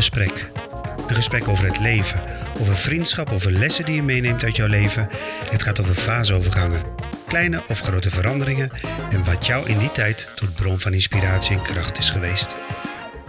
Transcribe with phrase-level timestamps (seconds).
[0.00, 0.50] gesprek.
[1.08, 2.20] Een gesprek over het leven,
[2.60, 5.08] over vriendschap, over lessen die je meeneemt uit jouw leven.
[5.50, 6.82] Het gaat over faseovergangen,
[7.26, 8.70] kleine of grote veranderingen
[9.10, 12.56] en wat jou in die tijd tot bron van inspiratie en kracht is geweest.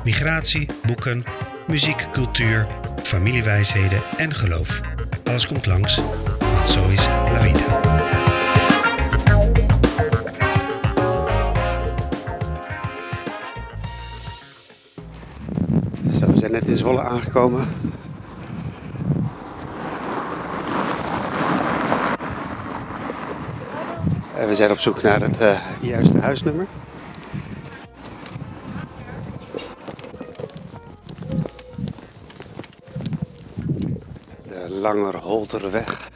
[0.03, 1.25] Migratie, boeken,
[1.67, 2.67] muziek, cultuur,
[3.03, 4.81] familiewijsheden en geloof.
[5.23, 6.01] Alles komt langs,
[6.39, 7.90] want zo is La Vita.
[16.61, 17.67] Net in Zwolle aangekomen.
[24.37, 26.67] En we zijn op zoek naar het eh, juiste huisnummer.
[34.47, 36.09] De Langerholterweg.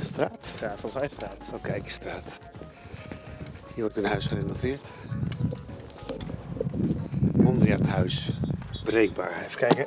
[0.00, 0.36] Straat?
[0.40, 1.36] Straat, volgens mij straat.
[1.52, 2.38] Oh, kijk, straat.
[3.74, 4.84] Hier wordt een huis gerenoveerd.
[7.66, 8.30] Mondriaan huis.
[8.84, 9.30] Breekbaar.
[9.46, 9.84] Even kijken.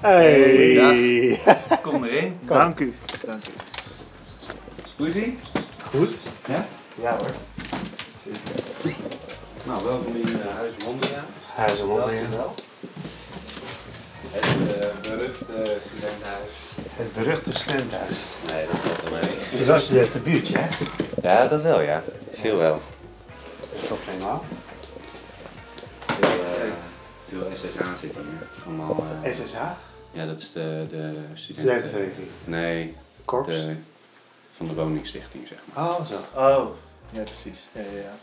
[0.00, 1.38] Hey!
[1.82, 2.38] Kom erin.
[2.46, 2.94] Dank u.
[3.26, 3.50] Dank u.
[4.96, 5.38] Hoe is ie?
[5.90, 6.16] Goed.
[6.46, 6.66] Ja?
[7.02, 7.30] Ja hoor.
[9.66, 11.24] Nou, welkom in uh, Huis Mondriaan.
[11.54, 12.30] Huis Mondriaan.
[12.30, 12.54] wel.
[14.30, 16.67] Het uh, beruchte uh, studentenhuis.
[16.98, 18.24] Het beruchte studentenhuis.
[18.52, 19.38] Nee, dat valt wel mee.
[19.38, 20.68] Het is wel studentenbuurtje, hè?
[21.22, 22.02] Ja, dat wel, ja.
[22.32, 22.80] Veel wel.
[23.88, 24.44] Top helemaal.
[26.06, 26.72] Veel, uh,
[27.28, 28.48] veel SSA zit hier.
[28.66, 29.56] Allemaal, uh, SSH?
[30.10, 31.54] ja, dat is de, de studenten...
[31.54, 32.26] Studentenvereniging.
[32.44, 33.56] Nee, Korps?
[33.66, 33.74] de,
[34.56, 35.84] van de woningstichting, zeg maar.
[35.84, 36.14] Oh, zo.
[36.34, 36.66] Oh,
[37.10, 37.68] ja precies.
[37.72, 38.14] Ja, ja, ja.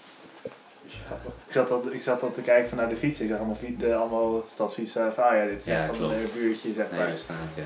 [1.48, 3.24] Ik zat, al, ik zat al te kijken van naar de fietsen.
[3.24, 5.14] Ik zag allemaal, fiets, uh, allemaal stadsfietsen.
[5.14, 6.34] Van, ah ja, dit is Ja, echt een klopt.
[6.34, 7.00] buurtje, zeg maar.
[7.00, 7.64] Nee, er staat, ja.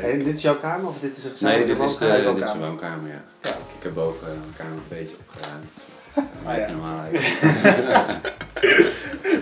[0.00, 0.12] Nee.
[0.12, 2.34] En dit is jouw kamer of dit is een Nee, gezamenlijke dit is, de, woonkamer?
[2.34, 3.22] dit is de woonkamer, ja.
[3.40, 3.54] Kijk.
[3.54, 5.70] Ik heb boven een kamer een beetje opgeruimd.
[6.14, 6.70] Het is beetje ja.
[6.70, 7.04] normaal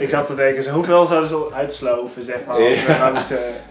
[0.05, 2.57] Ik zat te denken, zo, hoeveel zouden ze uitsloven, zeg maar.
[2.59, 2.85] Eh,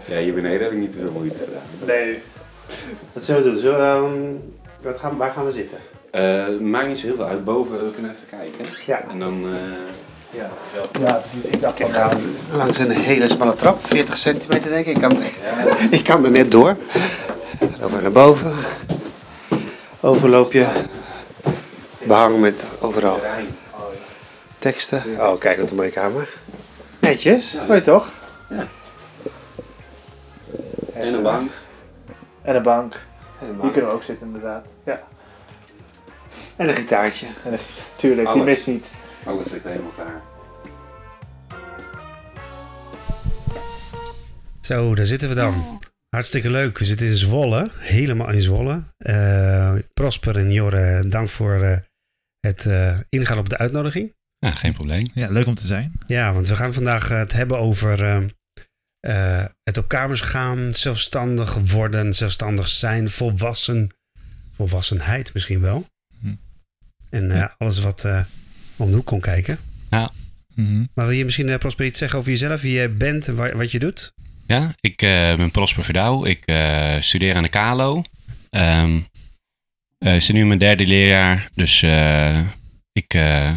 [0.14, 1.62] Ja, hier beneden heb ik niet te veel moeite gedaan.
[1.86, 2.22] nee.
[3.12, 3.58] Wat zullen we doen?
[3.58, 4.34] Zullen we, ehm,
[4.82, 5.78] wat gaan, waar gaan we zitten?
[6.10, 7.44] Eh, maakt niet zo heel veel uit.
[7.44, 8.74] Boven, we kunnen even kijken.
[8.86, 9.02] Ja.
[9.10, 9.42] En dan...
[9.44, 9.60] eh,
[10.30, 11.50] Ja, ja precies.
[11.50, 12.20] Ik dacht nou, gaan
[12.52, 14.94] langs een hele smalle trap, 40 centimeter denk ik.
[14.96, 15.16] Ik kan,
[15.98, 16.76] ik kan er net door.
[17.80, 18.52] Lopen naar boven.
[20.00, 20.66] Overloopje.
[22.02, 23.20] Behang met overal
[24.58, 25.02] teksten.
[25.18, 26.28] Oh, kijk wat een mooie kamer.
[26.98, 28.08] Netjes, mooi toch?
[28.48, 28.66] Ja.
[30.94, 31.50] en een bank.
[32.42, 32.94] En een bank.
[32.94, 33.00] En
[33.46, 33.72] een, Hier bank.
[33.72, 34.66] kunnen we ook zitten, inderdaad.
[34.84, 35.00] Ja,
[36.56, 37.26] En een gitaartje.
[37.44, 37.58] en,
[37.96, 38.86] tuurlijk, die mist niet.
[39.24, 40.22] Alles ligt helemaal klaar.
[44.60, 45.80] Zo, daar zitten we dan.
[46.08, 46.78] Hartstikke leuk.
[46.78, 48.82] We zitten in Zwolle, helemaal in Zwolle.
[48.96, 51.78] Eh, Prosper en Jorre, dank voor eh,
[52.40, 54.14] het eh, ingaan op de uitnodiging.
[54.38, 55.06] Ja, geen probleem.
[55.14, 55.92] Ja, leuk om te zijn.
[56.06, 58.28] Ja, want we gaan vandaag het hebben over
[59.62, 63.90] het op kamers gaan, zelfstandig worden, zelfstandig zijn, volwassen,
[64.52, 65.86] volwassenheid misschien wel.
[66.20, 66.34] Hm.
[67.10, 68.24] En eh, alles wat eh,
[68.80, 69.58] om de hoek kon kijken.
[70.54, 70.84] Mhm.
[70.94, 73.56] Maar wil je misschien, eh, Prosper, iets zeggen over jezelf, wie jij bent en wa-
[73.56, 74.12] wat je doet?
[74.46, 76.24] Ja, ik eh, ben Prosper Verdouw.
[76.24, 78.02] Ik eh, studeer aan de KALO.
[78.50, 78.98] Ehm
[79.98, 81.48] eh, ik zit nu in mijn derde leerjaar.
[81.54, 82.40] Dus eh,
[82.92, 83.52] ik eh,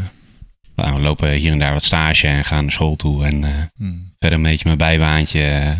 [0.75, 3.25] nou, we lopen hier en daar wat stage en gaan naar school toe.
[3.25, 3.93] En eh, Hm.
[4.19, 5.75] verder een beetje mijn bijbaantje.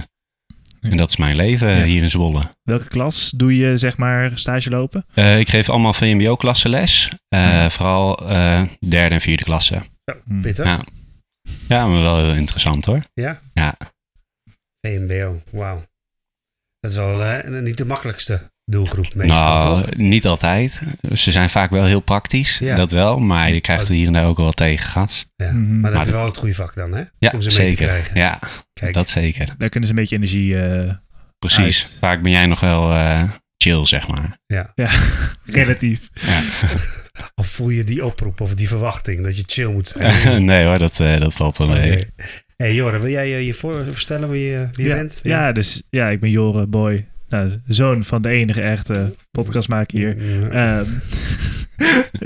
[0.84, 1.84] En dat is mijn leven Ja.
[1.84, 2.42] hier in Zwolle.
[2.64, 5.06] Welke klas doe je, zeg maar, stage lopen?
[5.14, 7.10] Eh, ik geef allemaal VMBO-klassen les.
[7.28, 7.70] Eh.
[7.70, 9.82] Vooral eh, derde en vierde klasse.
[10.06, 10.42] Zo, Hm.
[10.42, 10.66] pittig.
[10.66, 10.80] Ja.
[11.68, 13.04] Ja, maar wel heel interessant hoor.
[13.14, 13.42] Ja?
[13.54, 13.76] Ja.
[14.82, 15.86] VMBO, wauw.
[16.80, 19.96] Dat is wel niet de makkelijkste doelgroep meestal, nou, toch?
[19.96, 20.82] niet altijd.
[21.14, 22.76] Ze zijn vaak wel heel praktisch, Ja.
[22.76, 23.18] dat wel.
[23.18, 25.26] Maar je krijgt er hier en daar ook wel wat tegengas.
[25.36, 25.52] Ja.
[25.52, 25.56] Mhm.
[25.56, 27.04] Maar dan Maar heb je dat- wel het goede vak dan, hè?
[27.20, 27.86] Ja, Om ze mee te zeker.
[27.86, 28.16] krijgen.
[28.18, 28.40] Ja,
[28.74, 29.46] Kijk, dat zeker.
[29.58, 30.60] Daar kunnen ze een beetje energie...
[30.62, 30.94] eh,
[31.40, 31.82] Precies.
[31.84, 31.98] Uit.
[32.00, 33.24] Vaak ben jij nog wel eh,
[33.58, 34.38] chill, zeg maar.
[34.46, 34.74] ja,
[35.46, 36.10] relatief.
[36.14, 36.40] Ja.
[37.42, 40.46] of voel je die oproep of die verwachting dat je chill moet zijn?
[40.46, 42.08] nee hoor, dat, eh, dat valt wel mee.
[42.56, 45.20] Hey, Joren, wil jij je je voorstellen wie je, wie je ja, bent?
[45.24, 47.08] Ja, dus ja, ik ben Joren Boy.
[47.34, 50.24] Nou, zoon van de enige echte podcastmaker hier.
[50.24, 50.80] Ja.
[50.80, 50.90] Ehm,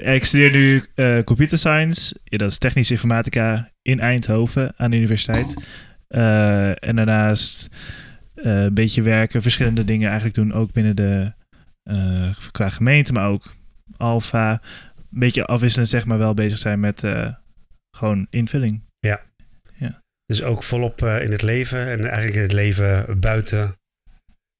[0.15, 2.15] ik studeer nu eh, computer science.
[2.23, 5.63] Ja, dat is technische informatica in Eindhoven aan de universiteit.
[6.07, 7.69] Eh, en daarnaast
[8.35, 10.53] eh, een beetje werken, verschillende dingen eigenlijk doen.
[10.53, 11.31] Ook binnen de,
[12.51, 13.55] qua gemeente, maar ook
[13.97, 14.51] Alfa.
[14.51, 17.03] Een beetje afwisselend zeg maar wel bezig zijn met
[17.91, 18.85] gewoon invulling.
[20.25, 23.75] Dus ook volop in het leven en eigenlijk in het leven buiten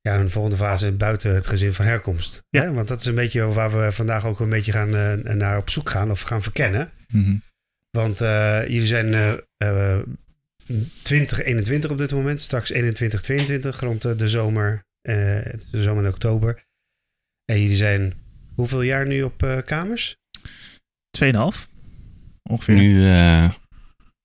[0.07, 2.44] ja, een volgende fase buiten het gezin van herkomst.
[2.50, 2.62] Ja.
[2.62, 2.74] Hè?
[2.74, 5.69] Want dat is een beetje waar we vandaag ook een beetje gaan, eh, naar op
[5.69, 6.92] zoek gaan of gaan verkennen.
[7.07, 7.36] Mhm.
[7.89, 10.00] Want eh, jullie zijn eh, eh,
[11.01, 15.15] 2021 op dit moment, straks 21, 22 rond de, de zomer, eh,
[15.71, 16.63] de zomer en oktober.
[17.45, 18.13] En jullie zijn
[18.56, 20.15] hoeveel jaar nu op eh, kamers?
[21.18, 21.68] 2,5
[22.44, 22.75] ongeveer.
[22.75, 23.50] Nu, eh,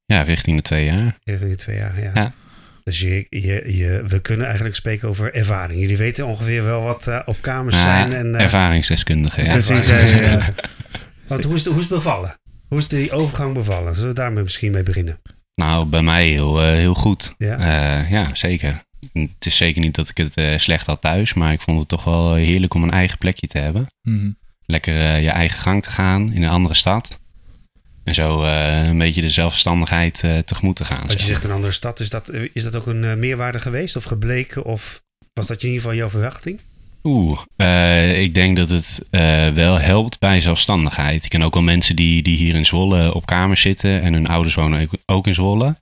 [0.04, 1.18] ja, richting de twee jaar.
[1.24, 2.10] Even die twee jaar, ja.
[2.14, 2.32] Ja.
[2.84, 5.80] Dus je, je, je, we kunnen eigenlijk spreken over ervaring.
[5.80, 8.12] Jullie weten ongeveer wel wat eh, op kamers Ja, zijn.
[8.12, 9.50] En, eh, Ervaringsdeskundige, ja.
[9.50, 9.86] Precies,
[11.26, 12.36] want hoe is, het, hoe is het bevallen?
[12.68, 13.94] Hoe is die overgang bevallen?
[13.94, 15.20] Zullen we daar misschien mee beginnen?
[15.54, 17.34] Nou, bij mij heel, eh, heel goed.
[17.38, 17.58] Ja.
[17.58, 18.82] Eh, ja, zeker.
[19.12, 21.88] Het is zeker niet dat ik het eh, slecht had thuis, maar ik vond het
[21.88, 23.86] toch wel heerlijk om een eigen plekje te hebben.
[24.02, 24.30] Mhm.
[24.66, 27.20] Lekker je eigen gang te gaan in een andere stad.
[28.04, 31.02] En zo eh, een beetje de zelfstandigheid eh, tegemoet te gaan.
[31.02, 33.58] Als je zeg zegt een andere stad, is dat, is dat ook een eh, meerwaarde
[33.58, 34.64] geweest of gebleken?
[34.64, 35.02] Of
[35.32, 36.60] was dat in ieder geval jouw verwachting?
[37.04, 41.24] Oeh, eh, ik denk dat het eh, wel helpt bij zelfstandigheid.
[41.24, 44.26] Ik ken ook wel mensen die, die hier in Zwolle op kamers zitten en hun
[44.28, 45.66] ouders wonen ook- in Zwolle.
[45.66, 45.74] En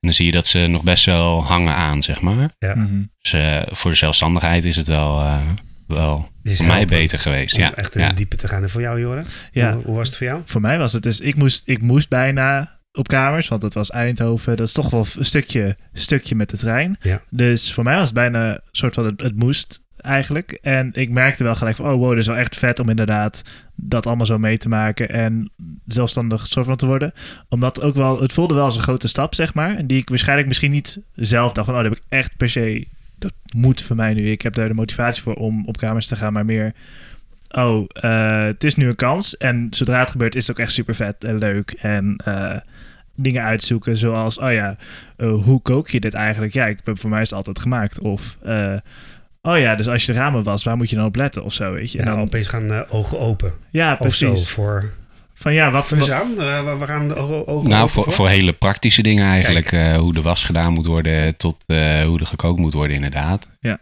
[0.00, 2.50] dan zie je dat ze nog best wel hangen aan, zeg maar.
[2.58, 3.02] Mhm.
[3.20, 5.40] Dus eh, voor de zelfstandigheid is het wel, eh,
[5.86, 7.56] wel is voor mij helpend beter geweest.
[7.56, 8.06] Om Ja, echt in ja.
[8.06, 8.62] het diepe te gaan.
[8.62, 9.24] En voor jou, Joren?
[9.50, 9.72] Ja.
[9.72, 10.42] Hoe, hoe was het voor jou?
[10.44, 13.90] Voor mij was het dus, ik moest, ik moest bijna op kamers, want het was
[13.90, 14.56] Eindhoven.
[14.56, 16.96] Dat is toch wel een stukje, stukje met de trein.
[17.00, 17.22] Ja.
[17.30, 20.58] Dus voor mij was het bijna een soort van het, het moest eigenlijk.
[20.62, 23.42] En ik merkte wel gelijk van, oh wow, dit is wel echt vet om inderdaad
[23.74, 25.50] dat allemaal zo mee te maken en
[25.86, 27.12] zelfstandig soort van te worden.
[27.48, 29.76] Omdat ook wel, het voelde wel als een grote stap, zeg maar.
[29.76, 32.50] En die ik waarschijnlijk misschien niet zelf dacht van, oh, dat heb ik echt per
[32.50, 32.86] se,
[33.18, 34.30] dat moet voor mij nu.
[34.30, 36.72] Ik heb daar de motivatie voor om op kamers te gaan, maar meer
[37.50, 39.36] oh, eh, het is nu een kans.
[39.36, 41.70] En zodra het gebeurt, is het ook echt super vet en leuk.
[41.70, 42.56] En eh,
[43.14, 44.76] dingen uitzoeken, zoals, oh ja,
[45.16, 46.52] eh, hoe kook je dit eigenlijk?
[46.52, 48.00] Ja, ik, voor mij is het altijd gemaakt.
[48.00, 48.36] Of,
[49.42, 51.44] oh ja, dus als je de ramen was, waar moet je dan op letten?
[51.44, 51.98] Of zo, weet je.
[51.98, 53.52] Ja, En dan, opeens gaan ogen open.
[53.70, 54.48] ja, Of precies.
[54.48, 54.92] zo voor...
[55.38, 55.92] Van ja, wat...
[55.92, 56.40] Eens wat aan.
[56.40, 57.14] Eh, we- we gaan de
[57.46, 59.72] ogen, Nou, voor, voor hele praktische dingen eigenlijk.
[59.72, 63.48] Eh, hoe de was gedaan moet worden tot eh, hoe er gekookt moet worden inderdaad.
[63.60, 63.78] Ja.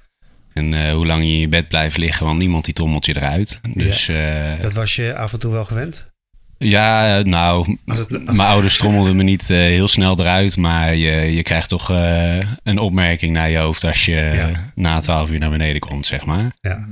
[0.53, 3.17] En eh, hoe lang je in je bed blijft liggen, want niemand die trommelt je
[3.17, 3.61] eruit.
[3.75, 6.13] Dus ja, Dat was je af en toe wel gewend?
[6.59, 10.57] ja eh, nou, Als het, als- mijn ouders trommelden me niet eh, heel snel eruit.
[10.57, 14.51] Maar je, je krijgt toch eh, een opmerking naar je hoofd als je Ja.
[14.75, 16.53] na twaalf uur naar beneden komt, zeg maar.
[16.61, 16.87] ja.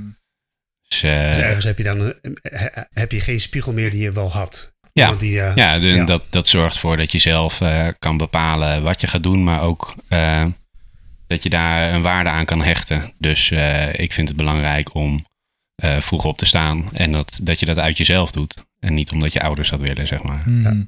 [1.01, 2.13] Dus, eh, Dus ergens heb je dan
[2.93, 4.71] heb je geen spiegel meer die je wel had.
[4.93, 5.07] Ja.
[5.07, 6.03] Want die, eh, Ja, de- Ja.
[6.05, 9.61] Dat, dat zorgt ervoor dat je zelf eh, kan bepalen wat je gaat doen, maar
[9.61, 10.45] ook eh,
[11.27, 13.11] dat je daar een waarde aan kan hechten.
[13.17, 15.25] Dus eh, ik vind het belangrijk om
[15.75, 18.55] eh, vroeg op te staan en dat, dat je dat uit jezelf doet.
[18.79, 20.41] En niet omdat je ouders dat willen, zeg maar.
[20.45, 20.81] Mhm.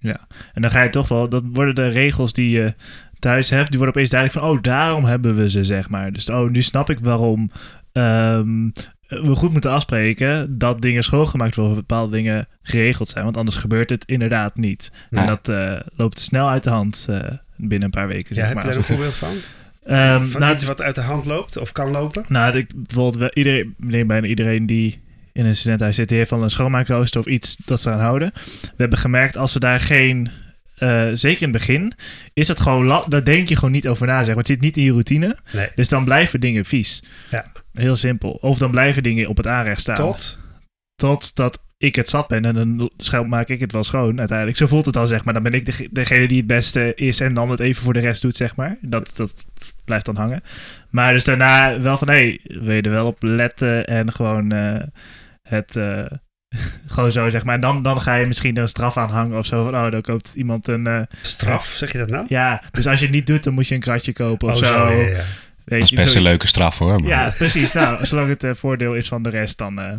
[0.00, 0.26] Ja.
[0.52, 2.74] En dan ga je toch wel, dat worden de regels die je
[3.18, 6.12] thuis hebt, die worden opeens duidelijk van, oh, daarom hebben we ze, zeg maar.
[6.12, 7.50] Dus, oh, nu snap ik waarom
[7.92, 8.68] ehm,
[9.08, 13.56] we goed moeten afspreken dat dingen schoongemaakt worden, of bepaalde dingen geregeld zijn, want anders
[13.56, 14.90] gebeurt het inderdaad niet.
[15.10, 15.20] Ja.
[15.20, 17.20] En dat eh, loopt snel uit de hand eh,
[17.56, 18.64] binnen een paar weken, ja, zeg heb maar.
[18.64, 19.32] je daar een voorbeeld van?
[19.84, 22.24] Ehm, van nou, iets wat uit de hand loopt of kan lopen?
[22.28, 23.74] nou, ik, bijvoorbeeld wel iedereen,
[24.06, 25.00] bijna iedereen die
[25.32, 28.30] in een studentenhuis zit, die heeft wel een schoonmaakrooster of iets dat ze aan houden.
[28.62, 30.30] We hebben gemerkt, als we daar geen,
[30.74, 31.92] eh, zeker in het begin,
[32.32, 34.36] is dat gewoon, daar denk je gewoon niet over na, zeg maar.
[34.36, 35.68] Het zit niet in je routine, Nee.
[35.74, 37.02] dus dan blijven dingen vies.
[37.30, 37.52] Ja.
[37.80, 38.30] Heel simpel.
[38.30, 39.94] Of dan blijven dingen op het aanrecht staan.
[39.96, 40.38] Tot?
[40.94, 42.90] Totdat ik het zat ben en dan
[43.28, 44.58] maak ik het wel schoon uiteindelijk.
[44.58, 45.34] Zo voelt het dan, zeg maar.
[45.34, 47.98] Dan ben ik dege- degene die het beste is en dan het even voor de
[48.00, 48.76] rest doet, zeg maar.
[48.80, 49.46] Dat, dat
[49.84, 50.42] blijft dan hangen.
[50.90, 54.52] Maar dus daarna wel van, hé, hey, wil je er wel op letten en gewoon
[54.52, 54.82] eh,
[55.48, 55.76] het...
[55.76, 56.04] eh,
[56.86, 57.54] gewoon zo, zeg maar.
[57.54, 59.64] En dan, dan ga je misschien er een straf aan hangen of zo.
[59.64, 60.86] Van, oh, dan koopt iemand een...
[60.86, 62.24] eh, Straf, zeg je dat nou?
[62.28, 64.66] ja, dus als je het niet doet, dan moet je een kratje kopen of Oh,
[64.68, 64.90] zo.
[64.90, 65.22] ja, ja.
[65.68, 67.00] Weet Dat is best een leuke straf hoor.
[67.00, 67.72] Maar Ja, precies.
[67.72, 69.92] Nou, zolang het eh, voordeel is van de rest, dan, eh,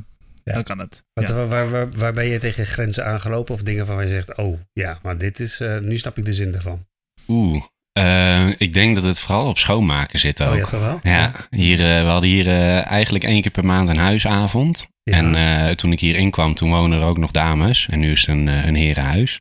[0.44, 0.54] Ja.
[0.54, 1.04] dan kan het.
[1.14, 1.46] Wat, Ja.
[1.46, 3.54] waar, waar, ben je tegen grenzen aangelopen?
[3.54, 6.34] Of dingen waarvan je zegt, oh ja, maar dit is, eh, nu snap ik de
[6.34, 6.86] zin ervan.
[7.28, 10.52] Oeh, eh, ik denk dat het vooral op schoonmaken zit ook.
[10.52, 11.00] Oh ja, toch wel?
[11.04, 12.48] Ja, hier, we hadden hier
[12.80, 14.88] eigenlijk één keer per maand een huisavond.
[15.04, 15.14] Ja.
[15.18, 17.88] En eh, toen ik hier inkwam, toen woonden er ook nog dames.
[17.90, 19.40] En nu is het een, een herenhuis.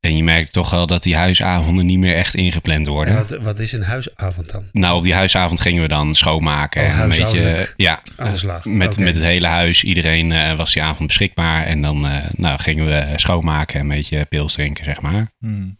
[0.00, 3.14] En je merkt toch wel dat die huisavonden niet meer echt ingepland worden.
[3.14, 4.64] En wat, wat is een huisavond dan?
[4.72, 6.82] Nou, op die huisavond gingen we dan schoonmaken.
[6.82, 8.64] Oh, en een beetje, ja, Aan de slag.
[8.64, 9.84] met, met het hele huis.
[9.84, 11.64] Iedereen eh, was die avond beschikbaar.
[11.64, 15.30] En dan eh, nou, gingen we schoonmaken en een beetje pils drinken, zeg maar.
[15.38, 15.77] Hmm.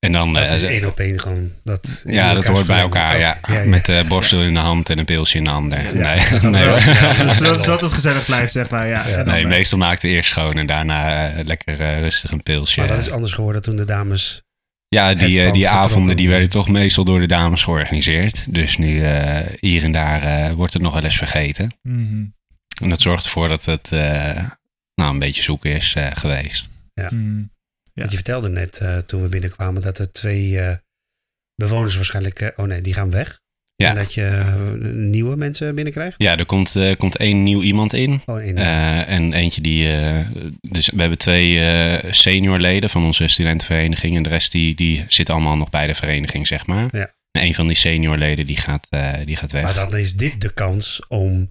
[0.00, 0.32] En dan...
[0.32, 1.50] Dat eh, is één op één gewoon.
[1.64, 3.38] Dat ja, dat hoort bij elkaar, ja.
[3.42, 3.68] Oké, ja, ja.
[3.68, 5.82] Met de borstel in de hand en een pilsje in de handen.
[5.98, 6.14] Ja.
[6.40, 6.80] Nee, nee.
[6.80, 8.86] Zodat, het gezellig blijft, zeg maar.
[8.86, 9.08] Ja.
[9.08, 9.16] Ja.
[9.16, 12.30] En dan, nee, eh, meestal maakten we eerst schoon en daarna eh, lekker eh, rustig
[12.30, 12.80] een pilsje.
[12.80, 14.42] Maar dat is anders geworden toen de dames
[14.88, 18.44] Ja, die, eh, die avonden die werden toch meestal door de dames georganiseerd.
[18.54, 21.74] Dus nu eh, hier en daar eh, wordt het nog wel eens vergeten.
[21.82, 22.24] Mhm.
[22.82, 24.44] En dat zorgt ervoor dat het eh,
[24.94, 26.68] nou, een beetje zoek is eh, geweest.
[26.94, 27.38] Mhm.
[27.38, 27.44] Ja.
[28.00, 30.74] Want je vertelde net eh, toen we binnenkwamen dat er twee eh,
[31.54, 32.40] bewoners waarschijnlijk...
[32.40, 33.40] eh, oh nee, die gaan weg.
[33.74, 33.88] Ja.
[33.88, 34.44] En dat je
[34.94, 36.14] nieuwe mensen binnenkrijgt.
[36.18, 38.20] Ja, er komt, komt één nieuw iemand in.
[38.26, 38.38] Oh,
[39.08, 39.86] en eentje die.
[40.60, 44.16] dus we hebben twee eh seniorleden van onze studentenvereniging.
[44.16, 46.88] En de rest die, die zit allemaal nog bij de vereniging, zeg maar.
[46.92, 47.14] Ja.
[47.30, 48.88] En een van die seniorleden die gaat,
[49.24, 49.62] die gaat weg.
[49.62, 51.50] maar dan is dit de kans om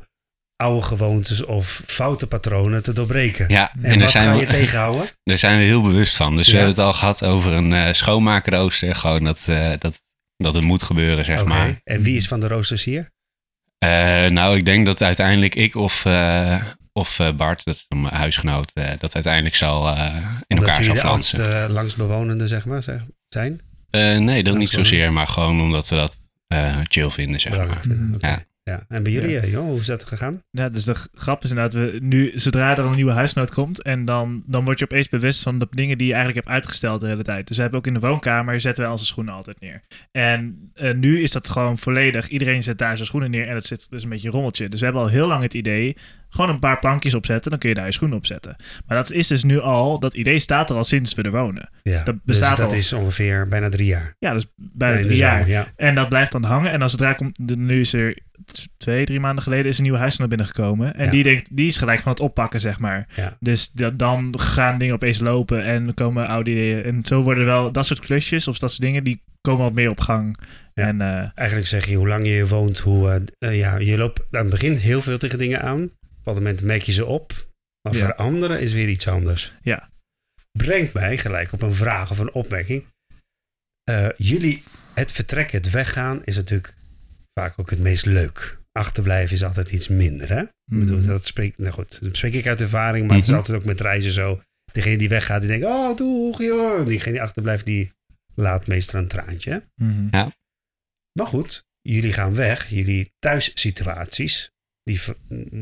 [0.59, 3.49] oude gewoontes of foute patronen te doorbreken.
[3.49, 5.09] ja, En, en, daar, wat zijn ga we, je tegenhouden?
[5.23, 6.35] daar zijn we heel bewust van.
[6.35, 6.51] Dus Ja.
[6.51, 8.95] we hebben het al gehad over een eh schoonmaakrooster.
[8.95, 9.99] Gewoon dat, eh, dat,
[10.37, 11.49] dat het moet gebeuren, zeg Oké.
[11.49, 11.79] maar.
[11.83, 13.11] En wie is van de roosters hier?
[13.77, 16.05] Eh, nou, ik denk dat uiteindelijk ik of,
[16.93, 21.39] of Bart, dat is mijn huisgenoot, dat uiteindelijk zal in Omdat elkaar zal de flansen.
[21.39, 23.59] oudste uh, langstbewonende zeg maar, zeg- zijn?
[24.23, 26.17] Nee, dat niet zozeer, maar gewoon omdat we dat
[26.87, 27.77] chill vinden, zeg maar.
[27.81, 28.15] Vinden.
[28.19, 28.43] Ja.
[28.69, 28.85] Ja.
[28.87, 30.43] En bij jullie, eh, joh, hoe is dat gegaan?
[30.51, 34.05] Ja, dus de grap is inderdaad, we nu, zodra er een nieuwe huisnood komt, en
[34.05, 37.07] dan, dan word je opeens bewust van de dingen die je eigenlijk hebt uitgesteld de
[37.07, 37.47] hele tijd.
[37.47, 39.81] Dus we hebben ook in de woonkamer, zetten wij onze schoenen altijd neer.
[40.11, 43.65] En eh, nu is dat gewoon volledig, iedereen zet daar zijn schoenen neer en het
[43.65, 44.69] zit dus een beetje rommeltje.
[44.69, 45.95] Dus we hebben al heel lang het idee,
[46.29, 48.55] gewoon een paar plankjes opzetten, dan kun je daar je schoenen op zetten.
[48.87, 51.69] Maar dat is dus nu al, dat idee staat er al sinds we er wonen.
[51.83, 52.03] Ja.
[52.03, 52.77] Dat bestaat dus dat al.
[52.77, 54.15] is ongeveer bijna drie jaar.
[54.19, 55.47] Ja, dus bijna drie jaar.
[55.47, 55.67] Ja.
[55.75, 56.71] En dat blijft dan hangen.
[56.71, 58.17] En als zodra komt, de, nu is er
[58.77, 60.95] twee, drie maanden geleden is een nieuwe huis naar binnen gekomen.
[60.95, 61.11] En Ja.
[61.11, 63.07] die, denkt, die is gelijk van het oppakken, zeg maar.
[63.15, 63.37] Ja.
[63.39, 66.83] Dus da- dan gaan dingen opeens lopen en komen oude ideeën.
[66.83, 69.89] En zo worden wel dat soort klusjes of dat soort dingen, die komen wat meer
[69.89, 70.37] op gang.
[70.73, 70.83] Ja.
[70.87, 73.09] En eh, Eigenlijk zeg je hoe lang je woont, hoe,
[73.39, 75.89] eh, eh, ja, je loopt aan het begin heel veel tegen dingen aan.
[76.19, 77.47] Op een moment merk je ze op.
[77.81, 78.05] Maar Ja.
[78.05, 79.53] veranderen is weer iets anders.
[79.61, 79.89] Ja.
[80.51, 82.85] Brengt mij gelijk op een vraag of een opmerking.
[83.83, 86.73] Eh, jullie, het vertrekken, het weggaan is natuurlijk
[87.33, 88.57] vaak ook het meest leuk.
[88.71, 90.41] Achterblijven is altijd iets minder, hè?
[90.41, 90.49] Ik
[90.79, 91.07] bedoel, Mhm.
[91.07, 93.39] dat spreekt, nou goed, dat spreek ik uit ervaring, maar het is Mhm.
[93.39, 94.41] altijd ook met reizen zo.
[94.71, 96.85] Degene die weggaat, die denkt, oh, doeg, joh.
[96.87, 97.91] Diegene die achterblijft, die
[98.35, 99.63] laat meestal een traantje.
[99.75, 100.27] mhm.
[101.19, 102.69] Maar goed, jullie gaan weg.
[102.69, 104.51] Jullie thuissituaties,
[104.83, 104.99] die,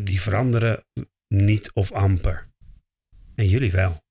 [0.04, 0.84] die veranderen
[1.28, 2.48] niet of amper.
[3.36, 4.04] En jullie wel.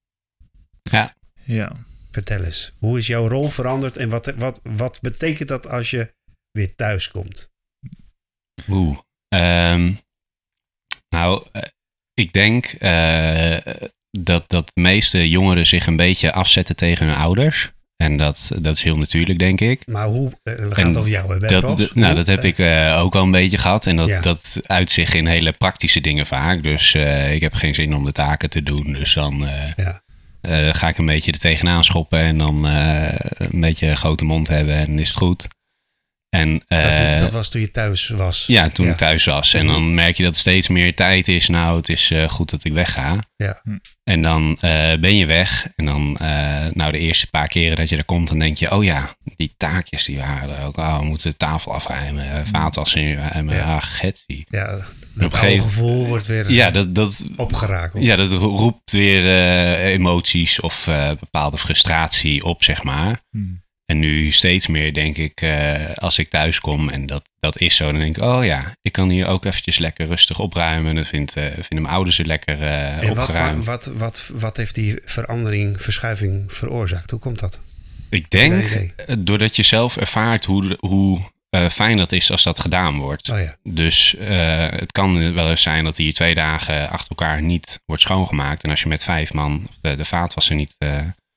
[1.44, 1.76] ja.
[2.10, 6.14] Vertel eens, hoe is jouw rol veranderd en wat, wat, wat betekent dat als je
[6.50, 7.50] weer thuis komt?
[8.68, 8.98] Oeh.
[9.28, 9.92] Ehm,
[11.08, 11.62] nou, eh,
[12.14, 13.58] ik denk eh,
[14.10, 17.72] dat, dat de meeste jongeren zich een beetje afzetten tegen hun ouders.
[17.96, 19.82] En dat, dat is heel natuurlijk, denk ik.
[19.86, 22.44] Maar hoe, eh, we gaan En het over jou hebben, Dat, nou, dat heb eh,
[22.48, 23.86] ik eh, ook wel een beetje gehad.
[23.86, 24.20] En dat, Ja.
[24.20, 26.62] dat uit zich in hele praktische dingen vaak.
[26.62, 26.94] Dus
[27.30, 28.92] ik heb geen zin om de taken te doen.
[28.92, 30.02] Dus dan Ja.
[30.72, 32.18] ga ik een beetje er tegenaan schoppen.
[32.18, 35.48] En dan een beetje een grote mond hebben en is het goed.
[36.36, 38.44] En, dat, eh, dat was toen je thuis was.
[38.46, 38.92] ja, toen Ja.
[38.92, 39.54] ik thuis was.
[39.54, 41.48] En dan merk je dat het steeds meer tijd is.
[41.48, 43.18] Nou, het is eh, goed dat ik wegga.
[43.36, 43.60] Ja.
[43.62, 43.76] Hm.
[44.04, 45.66] En dan eh, ben je weg.
[45.76, 48.70] En dan, eh, nou, de eerste paar keren dat je er komt, dan denk je:
[48.76, 50.76] oh ja, die taakjes die waren er ook.
[50.76, 53.56] Oh, we moeten de tafel afruimen, eh, vaatwassen inruimen.
[53.56, 53.74] Ja.
[53.74, 54.46] Ah, getsie.
[54.48, 54.80] Ja, dat
[55.16, 58.06] een oude gegeven- gevoel wordt weer Ja, dat, dat, opgerakeld.
[58.06, 63.20] ja, dat ro- roept weer eh, emoties of eh, bepaalde frustratie op, zeg maar.
[63.30, 63.44] Mhm.
[63.86, 67.76] En nu steeds meer denk ik, eh, als ik thuis kom en dat, dat is
[67.76, 70.94] zo, dan denk ik, oh ja, ik kan hier ook eventjes lekker rustig opruimen.
[70.94, 73.64] Dan vindt, vinden mijn ouders het lekker eh, En wat, opgeruimd.
[73.64, 77.10] wat, wat, wat heeft die verandering, verschuiving veroorzaakt?
[77.10, 77.60] Hoe komt dat?
[78.08, 81.20] ik denk, doordat je zelf ervaart hoe, hoe
[81.70, 83.30] fijn dat is als dat gedaan wordt.
[83.30, 87.80] Oh ja, Dus het kan wel eens zijn dat hier twee dagen achter elkaar niet
[87.84, 88.62] wordt schoongemaakt.
[88.62, 90.76] En als je met vijf man de, de vaatwasser niet...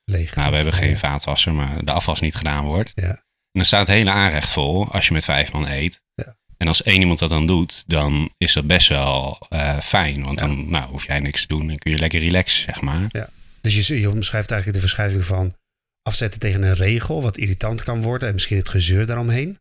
[0.10, 0.36] leeg.
[0.36, 2.92] nou, we hebben geen vaatwasser, maar de afwas niet gedaan wordt.
[2.96, 3.10] Ja.
[3.10, 6.02] En dan staat het hele aanrecht vol als je met vijf man eet.
[6.14, 6.38] Ja.
[6.58, 10.24] En als één iemand dat dan doet, dan is dat best wel eh, fijn.
[10.24, 10.46] Want Ja.
[10.48, 13.30] dan nou, hoef jij niks te doen en kun je lekker relaxen, zeg maar.
[13.62, 15.54] Dus je, je omschrijft eigenlijk de verschuiving van
[16.04, 19.58] afzetten tegen een regel, wat irritant kan worden, en misschien het gezeur daaromheen,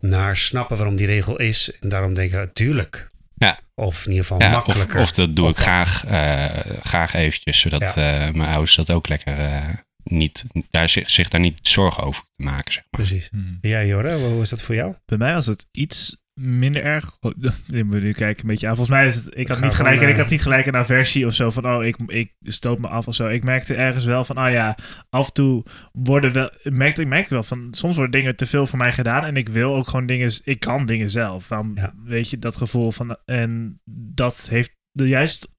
[0.00, 3.08] naar snappen waarom die regel is en daarom denken, tuurlijk.
[3.38, 3.58] Ja.
[3.74, 5.00] Of in ieder geval Ja, makkelijker.
[5.00, 6.44] of dat doe ik graag, eh,
[6.80, 7.94] graag eventjes, zodat Ja.
[8.26, 9.68] eh, mijn ouders dat ook lekker eh,
[10.02, 13.06] niet, daar, zich, zich daar niet zorgen over te maken, zeg maar.
[13.06, 13.30] Precies.
[13.30, 13.54] Mhm.
[13.60, 14.94] Ja, Jora, hoe is dat voor jou?
[15.04, 17.16] Bij mij was het iets minder erg.
[17.20, 17.32] Oh,
[17.70, 18.76] ik moet nu kijken een beetje aan.
[18.76, 19.36] Volgens mij is het.
[19.36, 20.00] Ik had niet van, gelijk.
[20.00, 21.68] en ik eh, had niet gelijk een aversie of zo van.
[21.68, 23.28] Oh, ik, ik stoot me af of zo.
[23.28, 24.38] Ik merkte ergens wel van.
[24.38, 24.76] Oh ja,
[25.10, 26.50] af en toe worden wel.
[26.62, 27.68] Merkte, ik merkte wel van.
[27.70, 29.24] Soms worden dingen te veel voor mij gedaan.
[29.24, 30.32] En ik wil ook gewoon dingen.
[30.44, 31.48] Ik kan dingen zelf.
[31.48, 31.94] Ja.
[32.04, 33.16] Weet je, dat gevoel van.
[33.24, 33.80] En
[34.14, 35.56] dat heeft de juist.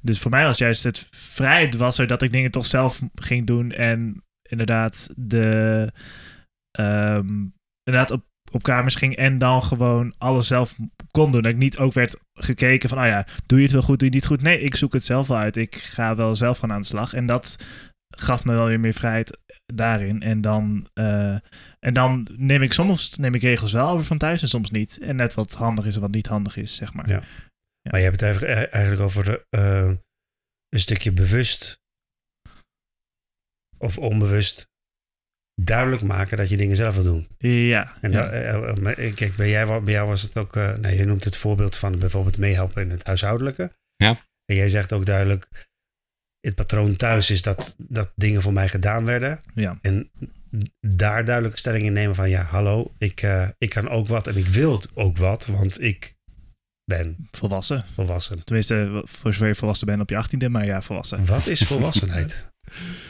[0.00, 3.46] Dus voor mij was juist het vrijheid was er dat ik dingen toch zelf ging
[3.46, 3.72] doen.
[3.72, 5.92] En inderdaad de
[6.70, 7.46] ehm,
[7.82, 10.76] inderdaad op, op kamers ging en dan gewoon alles zelf
[11.10, 11.42] kon doen.
[11.42, 14.08] Dat ik niet ook werd gekeken van, oh ja, doe je het wel goed, doe
[14.08, 14.42] je het niet goed?
[14.42, 15.56] Nee, ik zoek het zelf wel uit.
[15.56, 17.14] Ik ga wel zelf gewoon aan de slag.
[17.14, 17.64] En dat
[18.08, 20.22] gaf me wel weer meer vrijheid daarin.
[20.22, 21.36] En dan, eh,
[21.78, 24.98] en dan neem ik soms neem ik regels wel over van thuis en soms niet.
[24.98, 27.08] En net wat handig is en wat niet handig is, zeg maar.
[27.08, 27.22] Ja.
[27.90, 29.92] Maar je hebt het eigenlijk, eigenlijk over eh,
[30.68, 31.80] een stukje bewust
[33.78, 34.68] of onbewust
[35.60, 37.26] duidelijk maken dat je dingen zelf wil doen.
[37.38, 37.92] Ja.
[38.00, 38.22] En ja.
[38.22, 41.24] dat, eh, eh, kijk, bij, jij, bij jou was het ook, eh, nee, je noemt
[41.24, 43.72] het voorbeeld van bijvoorbeeld meehelpen in het huishoudelijke.
[43.96, 44.20] Ja.
[44.44, 45.48] En jij zegt ook duidelijk,
[46.40, 49.38] het patroon thuis is dat, dat dingen voor mij gedaan werden.
[49.54, 49.78] ja.
[49.82, 50.10] En
[50.80, 54.36] daar duidelijke stelling in nemen van, ja, hallo, ik, eh, ik kan ook wat en
[54.36, 56.14] ik wil het ook wat, want ik
[56.84, 57.84] ben volwassen.
[57.94, 58.44] volwassen.
[58.44, 61.26] Tenminste, voor zover je volwassen bent op je achttiende, maar ja, volwassen.
[61.26, 62.34] Wat is volwassenheid?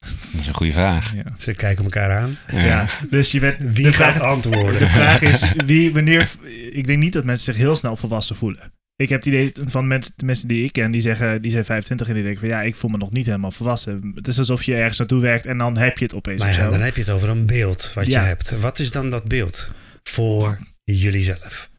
[0.00, 1.14] Dat is een goede vraag.
[1.14, 1.24] Ja.
[1.38, 2.36] Ze kijken elkaar aan.
[2.52, 2.86] Ja.
[3.10, 3.56] dus je bent...
[3.58, 4.78] Wie de gaat vraag, antwoorden?
[4.80, 6.28] de vraag is, wie, wanneer...
[6.72, 8.72] Ik denk niet dat mensen zich heel snel volwassen voelen.
[8.96, 11.64] Ik heb het idee van mensen, de mensen die ik ken, die zeggen, die zijn
[11.64, 14.12] 25 en die denken van ja, ik voel me nog niet helemaal volwassen.
[14.14, 16.70] Het is alsof je ergens naartoe werkt en dan heb je het opeens Maar ja,
[16.70, 18.20] dan heb je het over een beeld wat Ja.
[18.20, 18.60] je hebt.
[18.60, 19.70] Wat is dan dat beeld
[20.02, 21.70] voor jullie zelf?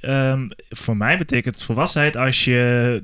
[0.00, 3.02] Ehm, voor mij betekent volwassenheid als je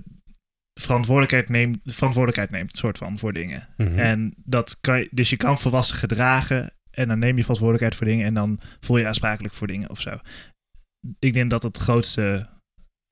[0.81, 3.69] verantwoordelijkheid neemt, verantwoordelijkheid neemt, soort van, voor dingen.
[3.77, 3.99] Mhm.
[3.99, 8.07] En dat kan je, dus je kan volwassen gedragen en dan neem je verantwoordelijkheid voor
[8.07, 10.19] dingen en dan voel je je aansprakelijk voor dingen of zo.
[11.19, 12.49] Ik denk dat het grootste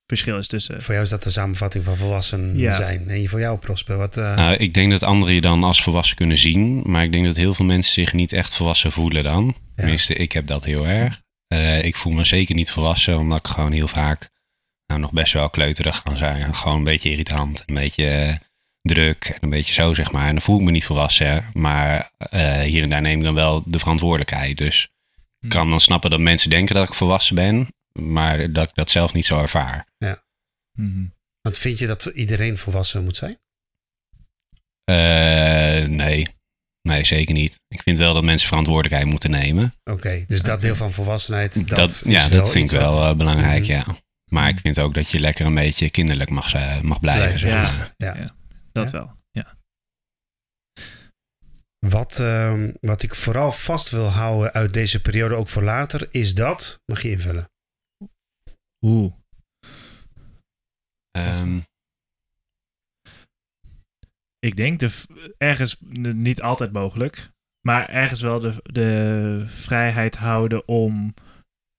[0.07, 0.81] verschil is tussen.
[0.81, 2.73] Voor jou is dat de samenvatting van volwassen Ja.
[2.73, 3.09] zijn.
[3.09, 4.17] En voor jou, Prosper, wat...
[4.17, 6.81] eh, Nou, ik denk dat anderen je dan als volwassen kunnen zien.
[6.85, 9.55] Maar ik denk dat heel veel mensen zich niet echt volwassen voelen dan.
[9.75, 11.21] Tenminste, ik heb dat heel erg.
[11.47, 14.29] Eh, ik voel me zeker niet volwassen, omdat ik gewoon heel vaak
[14.87, 16.55] nou, nog best wel kleuterig kan zijn.
[16.55, 18.35] Gewoon een beetje irritant, een beetje eh,
[18.81, 20.25] druk en een beetje zo, zeg maar.
[20.27, 21.45] En dan voel ik me niet volwassen.
[21.53, 24.57] Maar eh, hier en daar neem ik dan wel de verantwoordelijkheid.
[24.57, 24.89] Dus
[25.39, 27.67] ik kan dan snappen dat mensen denken dat ik volwassen ben.
[27.99, 29.85] Maar dat ik dat zelf niet zo ervaar.
[30.77, 31.05] Mhm.
[31.41, 33.37] Want vind je dat iedereen volwassen moet zijn?
[34.83, 36.27] Eh, nee.
[36.81, 37.59] Nee, zeker niet.
[37.67, 39.73] Ik vind wel dat mensen verantwoordelijkheid moeten nemen.
[39.83, 42.79] Oké, dus dat deel van volwassenheid, dat, Dat, is ja, wel dat vind iets ik
[42.79, 43.71] wel wat- belangrijk, Mhm.
[43.71, 43.85] ja.
[44.35, 47.39] Maar ik vind ook dat je lekker een beetje kinderlijk mag, eh, mag blijven.
[47.39, 47.77] Zeg ja.
[47.77, 47.93] maar.
[47.97, 48.17] Ja.
[48.17, 48.35] Ja.
[48.71, 48.97] Dat Ja.
[48.97, 49.17] wel.
[49.31, 49.55] Ja.
[51.79, 56.35] Wat, ehm, wat ik vooral vast wil houden uit deze periode, ook voor later, is
[56.35, 56.81] dat...
[56.85, 57.49] Mag je invullen?
[58.85, 59.13] Oeh.
[61.11, 61.59] Ehm,
[64.39, 64.91] Ik denk de,
[65.37, 65.77] ergens
[66.13, 67.29] niet altijd mogelijk,
[67.61, 71.13] maar ergens wel de, de vrijheid houden om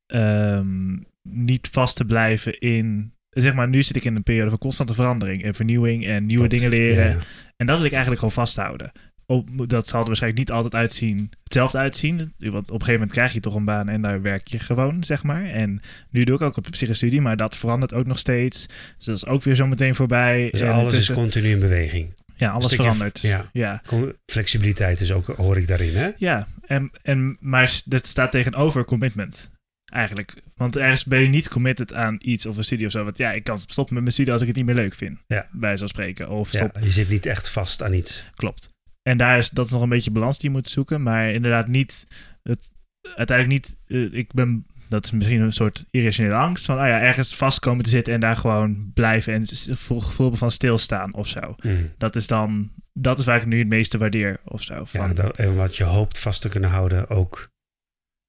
[0.07, 0.99] ehm,
[1.31, 3.13] niet vast te blijven in.
[3.31, 6.49] Zeg maar, nu zit ik in een periode van constante verandering en vernieuwing en nieuwe
[6.49, 6.51] Klopt.
[6.63, 7.11] dingen leren.
[7.11, 7.17] Ja.
[7.57, 8.93] En dat wil ik eigenlijk gewoon vasthouden.
[9.27, 12.17] Op, dat zal er waarschijnlijk niet altijd uitzien, hetzelfde uitzien.
[12.17, 15.05] Want op een gegeven moment krijg je toch een baan en daar werk je gewoon,
[15.05, 15.45] zeg maar.
[15.45, 18.67] En nu doe ik ook op zich een studie, maar dat verandert ook nog steeds.
[18.97, 20.49] Dus dat is ook weer zo meteen voorbij.
[20.51, 22.13] Dus En alles is continu in beweging.
[22.35, 23.21] ja, alles stukje- verandert.
[23.21, 23.51] ja.
[23.53, 23.83] ja.
[24.27, 26.09] Flexibiliteit is ook, hoor ik daarin, hè?
[26.17, 29.51] Ja, en, en, maar dat staat tegenover commitment.
[29.97, 30.35] Eigenlijk.
[30.57, 33.05] Want ergens ben je niet committed aan iets of een studie of zo.
[33.05, 35.19] Want ja, ik kan stoppen met mijn studie als ik het niet meer leuk vind.
[35.27, 35.49] Ja.
[35.53, 36.29] Bij zo'n spreken.
[36.29, 36.79] Of Ja, stop.
[36.83, 38.25] je zit niet echt vast aan iets.
[38.35, 38.69] Klopt.
[39.03, 41.03] En daar is, dat is nog een beetje balans die je moet zoeken.
[41.03, 42.07] Maar inderdaad niet...
[42.43, 42.71] Het,
[43.17, 43.77] uiteindelijk niet...
[43.87, 44.67] eh, ik ben...
[44.89, 46.65] Dat is misschien een soort irrationele angst.
[46.65, 49.33] Van, ah ja, ergens vast komen te zitten en daar gewoon blijven.
[49.33, 51.55] En gevoel gevoel van stilstaan of zo.
[51.63, 51.91] Mm.
[51.99, 52.71] Dat is dan...
[52.93, 54.75] Dat is waar ik nu het meeste waardeer of zo.
[54.75, 57.49] Ja, Van, dat, en wat je hoopt vast te kunnen houden ook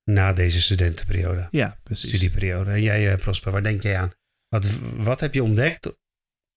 [0.10, 2.08] na deze studentenperiode, ja precies.
[2.10, 2.72] studieperiode.
[2.72, 4.12] En jij, eh, Prosper, waar denk jij aan?
[4.48, 5.90] Wat, wat heb je ontdekt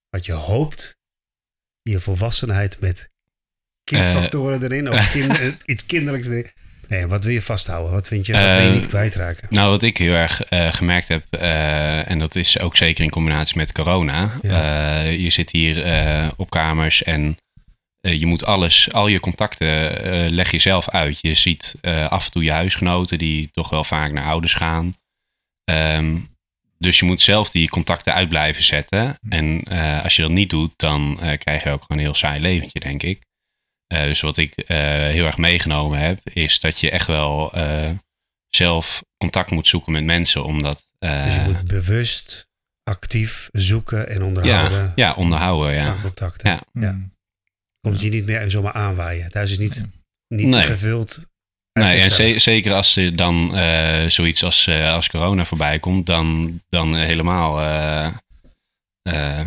[0.09, 0.99] wat je hoopt
[1.81, 3.09] je volwassenheid met
[3.83, 6.51] kindfactoren erin of kind, eh, iets kinderlijks erin?
[6.87, 7.91] Nee, wat wil je vasthouden?
[7.91, 9.47] Wat vind je, wat wil je Eh, niet kwijtraken?
[9.49, 13.09] Nou, wat ik heel erg eh, gemerkt heb, eh, en dat is ook zeker in
[13.09, 14.31] combinatie met corona.
[14.41, 15.03] Ja.
[15.03, 17.37] eh, je zit hier eh, op kamers en
[18.01, 21.19] eh, je moet alles, al je contacten eh, leg je zelf uit.
[21.21, 24.95] Je ziet eh, af en toe je huisgenoten die toch wel vaak naar ouders gaan.
[25.63, 26.17] Ehm,
[26.77, 29.17] dus je moet zelf die contacten uit blijven zetten.
[29.29, 29.63] En
[30.03, 33.03] als je dat niet doet, dan krijg je ook gewoon een heel saai leventje, denk
[33.03, 33.21] ik.
[33.87, 37.53] Dus wat ik heel erg meegenomen heb, is dat je echt wel
[38.47, 40.43] zelf contact moet zoeken met mensen.
[40.43, 40.89] Omdat.
[40.99, 42.47] dus je moet bewust,
[42.83, 45.73] actief zoeken en onderhouden ja, ja, onderhouden.
[45.73, 45.87] Ja.
[45.87, 46.49] aan contacten.
[46.49, 46.61] Ja.
[46.73, 46.97] Ja.
[47.81, 49.23] Komt je niet meer zomaar aanwaaien.
[49.23, 49.83] Het huis is niet,
[50.27, 50.63] niet Nee.
[50.63, 51.29] gevuld.
[51.73, 56.59] Nee, en zeker als er dan eh, zoiets als, eh, als corona voorbij komt, dan,
[56.69, 57.61] dan helemaal
[59.03, 59.39] eh,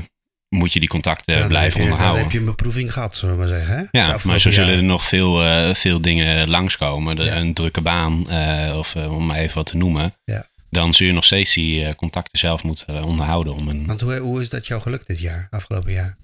[0.49, 2.23] moet je die contacten Dan blijven je, Dan onderhouden.
[2.23, 3.77] heb je een beproeving gehad, zullen we maar zeggen.
[3.77, 3.99] Hè?
[3.99, 5.43] Ja, maar zo zullen er nog veel,
[5.75, 7.17] veel dingen langskomen.
[7.17, 7.37] De, Ja.
[7.37, 8.27] Een drukke baan,
[8.79, 10.15] of om maar even wat te noemen.
[10.25, 10.47] Ja.
[10.71, 13.55] Dan zul je nog steeds die contacten zelf moeten onderhouden.
[13.55, 16.17] Om een, Want hoe, hoe is dat jou gelukt dit jaar, afgelopen jaar?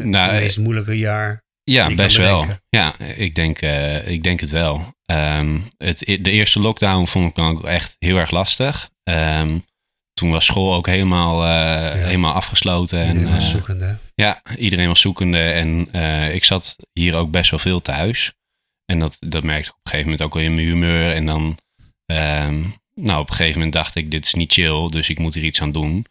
[0.00, 1.44] Nou, het meest moeilijke jaar.
[1.62, 2.46] Ja, best wel.
[2.68, 4.94] Ja, ik denk, eh, ik denk het wel.
[5.04, 8.90] Ehm, het, de eerste lockdown vond ik dan ook echt heel erg lastig.
[9.02, 9.58] Ehm,
[10.20, 12.98] toen was school ook helemaal, eh, helemaal afgesloten.
[12.98, 13.96] En, Iedereen was eh, zoekende.
[14.14, 15.38] ja, iedereen was zoekende.
[15.38, 18.32] En eh, ik zat hier ook best wel veel thuis.
[18.84, 21.12] En dat, dat merkte ik op een gegeven moment ook wel in mijn humeur.
[21.12, 21.58] En dan,
[22.06, 22.62] ehm,
[22.94, 25.44] nou, op een gegeven moment dacht ik, dit is niet chill, dus ik moet hier
[25.44, 26.06] iets aan doen.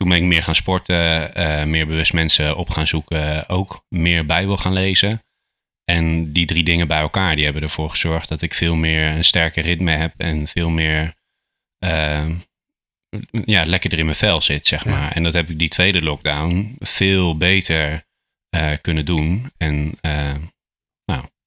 [0.00, 4.26] Toen ben ik meer gaan sporten, eh, meer bewust mensen op gaan zoeken, ook meer
[4.26, 5.22] Bijbel gaan lezen.
[5.84, 9.24] En die drie dingen bij elkaar, die hebben ervoor gezorgd dat ik veel meer een
[9.24, 11.14] sterker ritme heb en veel meer
[11.78, 12.34] ehm,
[13.44, 14.90] ja, lekkerder in mijn vel zit, zeg Ja.
[14.90, 15.12] maar.
[15.12, 18.04] En dat heb ik die tweede lockdown veel beter
[18.50, 19.52] eh, kunnen doen.
[19.56, 20.34] En eh,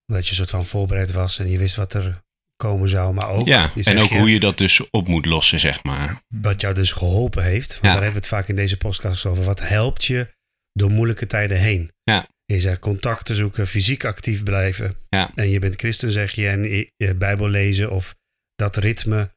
[0.06, 2.23] Dat je een soort van voorbereid was en je wist wat er
[2.64, 3.14] komen zou.
[3.14, 6.22] Maar ook, ja, en ook je, hoe je dat dus op moet lossen, zeg maar.
[6.28, 7.72] wat jou dus geholpen heeft.
[7.72, 7.92] Want Ja.
[7.92, 9.44] daar hebben we het vaak in deze podcast over.
[9.44, 10.28] Wat helpt je
[10.74, 11.92] door moeilijke tijden heen?
[12.04, 12.28] Ja.
[12.46, 14.96] Je zegt contacten zoeken, fysiek actief blijven.
[15.10, 15.32] Ja.
[15.36, 16.64] En je bent christen, zeg je, en
[16.98, 18.16] je, Bijbel lezen of
[18.56, 19.32] dat ritme.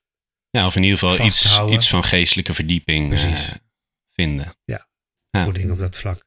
[0.51, 3.33] Ja, of in ieder geval iets, iets van geestelijke verdieping eh,
[4.13, 4.57] vinden.
[4.65, 4.89] Ja.
[5.45, 6.25] Goed ding op dat vlak.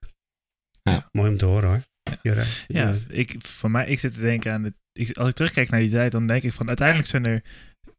[0.84, 1.10] Ja.
[1.12, 1.82] Mooi om te horen hoor.
[2.22, 2.44] Jure?
[2.68, 4.74] Ja, ik, voor mij, ik zit te denken aan het.
[4.94, 7.44] Ik, als ik terugkijk naar die tijd, dan denk ik van uiteindelijk zijn er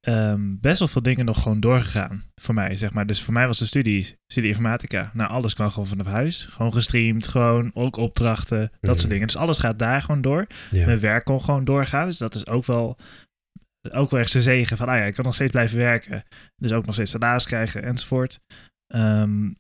[0.01, 2.23] ehm, best wel veel dingen nog gewoon doorgegaan.
[2.41, 3.07] Voor mij, zeg maar.
[3.07, 5.11] Dus voor mij was de studie, studie informatica.
[5.15, 6.45] Nou, alles kan gewoon vanaf huis.
[6.51, 8.95] Gewoon gestreamd, gewoon ook opdrachten, dat Mhm.
[8.95, 9.27] soort dingen.
[9.27, 10.47] Dus alles gaat daar gewoon door.
[10.71, 10.87] Ja.
[10.87, 12.07] Mijn werk kon gewoon doorgaan.
[12.07, 12.97] Dus dat is ook wel,
[13.93, 16.23] ook wel echt zijn zegen van, ah ja, ik kan nog steeds blijven werken.
[16.57, 18.41] Dus ook nog steeds salaris krijgen enzovoort.
[18.87, 19.51] Ehm,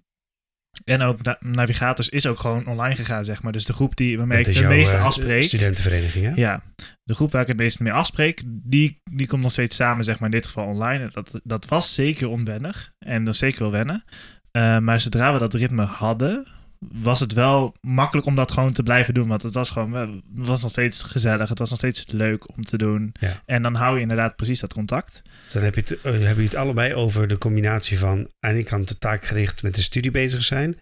[0.84, 3.52] en ook na- Navigators is ook gewoon online gegaan, zeg maar.
[3.52, 5.42] Dus de groep die, waarmee ik jouw, meeste eh, afspreek.
[5.42, 6.32] Studentenvereniging, hè?
[6.34, 6.62] Ja,
[7.04, 10.18] de groep waar ik het meest mee afspreek, die, die komt nog steeds samen, zeg
[10.18, 11.04] maar in dit geval online.
[11.04, 14.04] En Dat, dat was zeker onwennig en dat is zeker wel wennen.
[14.50, 16.46] Eh, maar zodra we dat ritme hadden,
[16.88, 19.28] was het wel makkelijk om dat gewoon te blijven doen.
[19.28, 22.56] Want het was gewoon, wel- het was nog steeds gezellig, het was nog steeds leuk
[22.56, 23.12] om te doen.
[23.20, 23.42] Ja.
[23.46, 25.22] En dan hou je inderdaad precies dat contact.
[25.44, 28.26] Dus dan heb je, het, eh, hebben jullie het allebei over de combinatie van aan
[28.40, 30.78] de ene kant de taakgericht met de studie bezig zijn.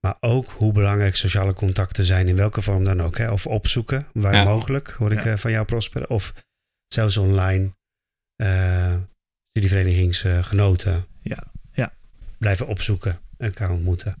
[0.00, 3.18] Maar ook hoe belangrijk sociale contacten zijn, in welke vorm dan ook.
[3.18, 3.30] Hè?
[3.30, 4.44] Of opzoeken, waar Ja.
[4.44, 5.30] mogelijk, hoor ik Ja.
[5.32, 6.08] eh, van jou, Prosper.
[6.08, 6.32] Of
[6.86, 7.70] zelfs online
[8.36, 8.94] eh
[9.50, 11.06] studieverenigingsgenoten.
[11.22, 11.42] Ja.
[11.72, 11.92] Ja.
[12.38, 14.16] Blijven opzoeken en elkaar ontmoeten.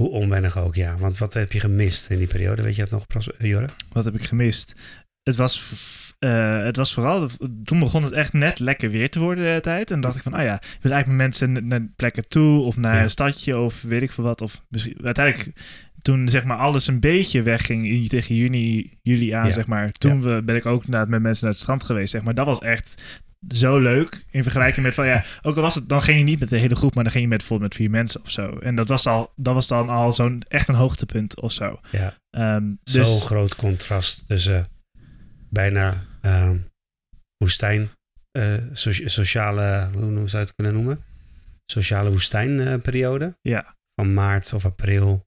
[0.00, 0.96] Hoe onwennig ook, ja.
[0.98, 2.62] Want wat heb je gemist in die periode?
[2.62, 3.68] Weet je dat nog, eh, Jorre?
[3.92, 4.74] Wat heb ik gemist?
[5.22, 5.72] Het was,
[6.18, 7.28] eh, het was vooral,
[7.64, 9.90] toen begon het echt net lekker weer te worden de tijd.
[9.90, 12.76] En dacht ik van, ah ja, ik wil eigenlijk met mensen naar plekken toe of
[12.76, 13.02] naar Ja.
[13.02, 14.40] een stadje of weet ik veel wat.
[14.40, 15.52] Of misschien, uiteindelijk,
[15.98, 19.52] toen zeg maar alles een beetje wegging in- tegen juni, juli aan, Ja.
[19.52, 19.92] zeg maar.
[19.92, 22.34] Toen we, ben ik ook inderdaad met mensen naar het strand geweest, zeg maar.
[22.34, 23.02] Dat was echt
[23.48, 26.40] zo leuk in vergelijking met van, ja, ook al was het, dan ging je niet
[26.40, 28.58] met de hele groep, maar dan ging je met bijvoorbeeld met vier mensen of zo.
[28.58, 31.80] En dat was, al, dat was dan al zo'n, echt een hoogtepunt of zo.
[31.92, 32.14] Ja.
[32.30, 34.68] Zo'n dus, groot contrast tussen
[35.48, 36.56] bijna ehm,
[37.36, 37.90] woestijn,
[38.30, 41.04] eh, socia- sociale, hoe zou je het kunnen noemen?
[41.66, 43.36] Sociale woestijnperiode.
[43.42, 43.78] ja.
[43.94, 45.26] van maart of april,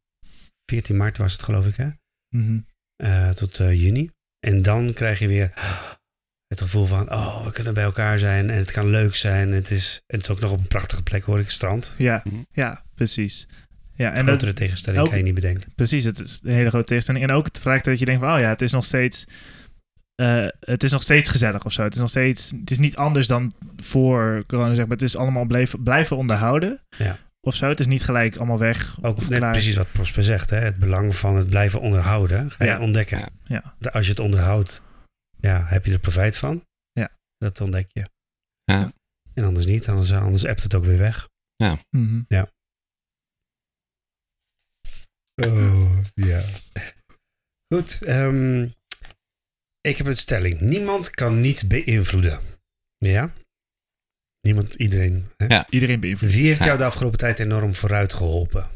[0.71, 1.89] 14 maart was het geloof ik hè,
[2.35, 2.59] Mhm.
[2.95, 4.09] eh, tot eh, juni.
[4.39, 5.53] En dan krijg je weer
[6.59, 9.51] het gevoel van, oh we kunnen bij elkaar zijn en het kan leuk zijn.
[9.51, 11.93] Het is, het is ook nog op een prachtige plek hoor ik, strand.
[11.97, 12.35] Ja, Mhm.
[12.51, 13.47] ja, precies.
[13.95, 15.71] Ja, en En dat, grotere tegenstelling ook- kan je niet bedenken.
[15.75, 17.23] precies, het is een hele grote tegenstelling.
[17.23, 19.25] En ook tegelijkertijd dat je denkt van, oh ja, het is nog steeds,
[20.15, 21.83] eh, het is nog steeds gezellig of zo.
[21.83, 24.97] Het is nog steeds, het is niet anders dan voor corona, zeg maar.
[24.97, 26.81] Het is allemaal blijven, blijven onderhouden.
[26.97, 27.17] Ja.
[27.41, 27.69] Of zo.
[27.69, 28.97] Het is niet gelijk allemaal weg.
[29.01, 29.51] Ook of net klaar.
[29.51, 30.57] precies wat Prosper zegt, hè?
[30.57, 32.79] het belang van het blijven onderhouden, ga je Ja.
[32.79, 33.17] ontdekken.
[33.17, 33.27] Ja.
[33.45, 33.73] Ja.
[33.79, 34.81] De- Als je het onderhoudt,
[35.43, 36.67] ja, heb je er profijt van.
[36.91, 37.17] Ja.
[37.37, 38.09] Dat ontdek je.
[38.63, 38.93] Ja.
[39.33, 41.29] En anders niet, anders, anders appt het ook weer weg.
[41.89, 42.21] Mhm.
[45.35, 46.43] Oh, ja.
[47.73, 48.01] Goed.
[48.01, 48.63] ehm,
[49.81, 50.59] ik heb een stelling.
[50.59, 52.41] Niemand kan niet beïnvloeden.
[52.97, 53.33] Ja?
[54.41, 55.27] Niemand, iedereen.
[55.37, 55.45] Hè?
[55.45, 55.69] Ja.
[55.69, 56.31] Iedereen beïnvloed.
[56.31, 56.65] Wie heeft Ja.
[56.65, 58.69] jou de afgelopen tijd enorm vooruit geholpen?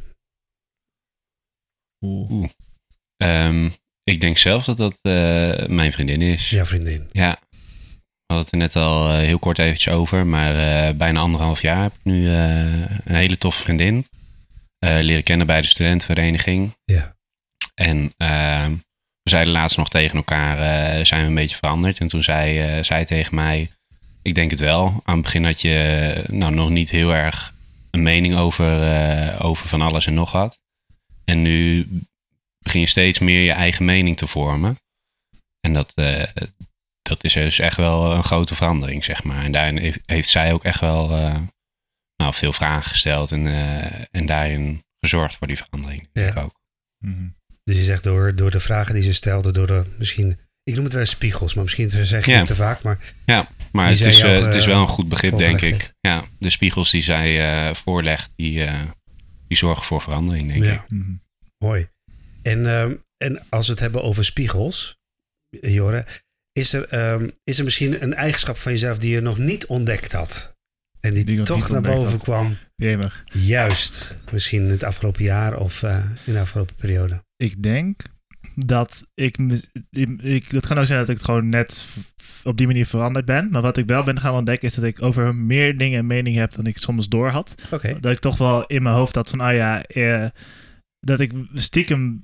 [2.05, 2.49] Oeh.
[3.15, 3.69] Ehm,
[4.07, 6.49] ik denk zelf dat dat eh, mijn vriendin is.
[6.49, 7.09] Jouw vriendin.
[7.11, 7.39] Ja.
[8.25, 10.25] We hadden het er net al eh, heel kort eventjes over.
[10.25, 14.07] Maar eh, bijna anderhalf jaar heb ik nu een hele toffe vriendin.
[14.79, 16.75] Leren kennen bij de studentenvereniging.
[16.85, 17.15] Ja.
[17.73, 18.71] En ehm,
[19.21, 21.99] we zeiden laatst nog tegen elkaar, zijn we een beetje veranderd.
[21.99, 23.71] En toen zei zij tegen mij,
[24.21, 25.01] ik denk het wel.
[25.03, 27.53] Aan het begin had je nou, nog niet heel erg
[27.91, 30.59] een mening over, over van alles en nog wat.
[31.25, 31.87] En nu
[32.67, 34.77] begin je steeds meer je eigen mening te vormen.
[35.59, 36.23] En dat, eh,
[37.01, 39.43] dat is dus echt wel een grote verandering, zeg maar.
[39.43, 41.37] En daarin heeft, heeft zij ook echt wel eh,
[42.15, 46.07] nou, veel vragen gesteld en, eh, en daarin gezorgd voor die verandering.
[46.13, 46.35] denk Ja.
[46.41, 46.53] ik ook.
[47.05, 47.27] Mhm.
[47.63, 50.39] Dus je zegt door, door de vragen die ze stelde, door de misschien...
[50.63, 52.37] Ik noem het wel eens spiegels, maar misschien zeg je Ja.
[52.37, 52.81] het te vaak.
[52.81, 52.99] Maar
[53.71, 55.93] Maar Die het is, jou, het is wel een goed begrip, denk ik.
[55.99, 58.65] Ja, de spiegels die zij voorlegt, die,
[59.47, 60.73] die zorgen voor verandering, denk Ja.
[60.73, 60.89] ik.
[60.89, 61.11] Mhm.
[61.57, 61.87] mooi.
[62.47, 64.97] En, ehm, en als we het hebben over spiegels,
[65.49, 66.05] Jorre,
[66.51, 70.11] is er, ehm, is er misschien een eigenschap van jezelf die je nog niet ontdekt
[70.11, 70.55] had?
[70.99, 72.21] En die, toch naar boven had.
[72.21, 73.23] kwam, Jemig.
[73.33, 77.23] juist misschien in het afgelopen jaar of eh, in de afgelopen periode.
[77.35, 78.01] Ik denk
[78.55, 79.37] dat ik,
[80.21, 80.51] ik.
[80.51, 81.87] Dat kan ook zijn dat ik het gewoon net
[82.43, 83.49] op die manier veranderd ben.
[83.51, 86.35] Maar wat ik wel ben gaan ontdekken is dat ik over meer dingen een mening
[86.35, 87.55] heb dan ik soms door had.
[87.99, 90.27] Dat ik toch wel in mijn hoofd had van, ah ja, eh,
[90.99, 92.23] dat ik stiekem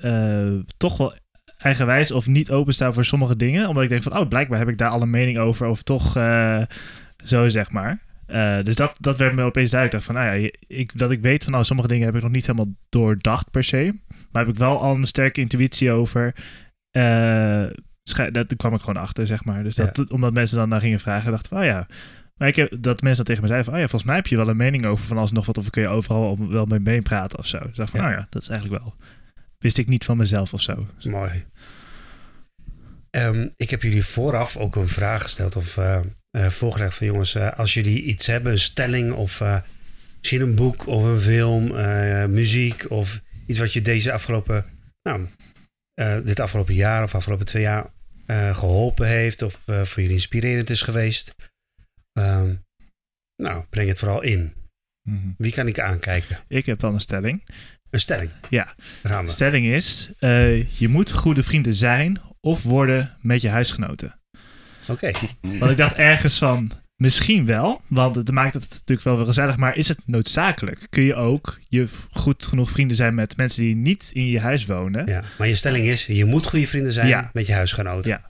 [0.00, 1.14] eh, toch wel
[1.58, 3.68] eigenwijs of niet opensta voor sommige dingen.
[3.68, 5.66] Omdat ik denk van, oh, blijkbaar heb ik daar al een mening over.
[5.66, 6.62] Of toch eh,
[7.24, 8.06] zo, zeg maar.
[8.26, 10.04] Eh, dus dat, dat werd me opeens duidelijk.
[10.04, 12.46] Van, nou ja, ik, dat ik weet van, nou, sommige dingen heb ik nog niet
[12.46, 13.94] helemaal doordacht per se.
[14.32, 16.34] Maar heb ik wel al een sterke intuïtie over.
[18.12, 19.62] Dat, daar kwam ik gewoon achter, zeg maar.
[19.62, 21.86] Dus dat, omdat mensen dan naar gingen vragen, dachten van, oh ja.
[22.38, 24.26] Maar ik heb, dat mensen dan tegen me zeiden van, oh ja, volgens mij heb
[24.26, 25.58] je wel een mening over van alles nog wat.
[25.58, 27.58] Of kun je overal wel mee meepraten of zo.
[27.58, 28.06] Dus ik dacht van, Ja.
[28.06, 28.94] nou ja, dat is eigenlijk wel.
[29.58, 30.86] Wist ik niet van mezelf of zo.
[31.04, 31.44] mooi.
[33.10, 36.00] Ehm, ik heb jullie vooraf ook een vraag gesteld of eh,
[36.48, 39.42] voorgelegd van jongens, eh, als jullie iets hebben, een stelling of
[40.18, 41.72] misschien een boek of een film,
[42.32, 44.64] muziek of iets wat je deze afgelopen,
[45.02, 45.26] nou,
[46.24, 47.86] dit afgelopen jaar of afgelopen twee jaar
[48.26, 51.34] eh, geholpen heeft of voor jullie inspirerend is geweest.
[52.18, 52.54] Ehm,
[53.42, 54.52] nou, breng het vooral in.
[55.08, 55.28] Mhm.
[55.36, 56.38] Wie kan ik aankijken?
[56.48, 57.44] Ik heb wel een stelling.
[57.90, 58.30] Een stelling.
[58.48, 58.74] Ja.
[59.02, 59.30] Gaan we.
[59.30, 64.20] stelling is, eh, je moet goede vrienden zijn of worden met je huisgenoten.
[64.88, 65.10] Oké.
[65.58, 69.56] Want ik dacht ergens van, misschien wel, want het maakt het natuurlijk wel weer gezellig,
[69.56, 70.86] maar is het noodzakelijk?
[70.90, 74.66] Kun je ook je goed genoeg vrienden zijn met mensen die niet in je huis
[74.66, 75.06] wonen?
[75.06, 75.22] Ja.
[75.38, 77.30] Maar je stelling is, je moet goede vrienden zijn Ja.
[77.32, 78.10] met je huisgenoten.
[78.12, 78.27] Ja.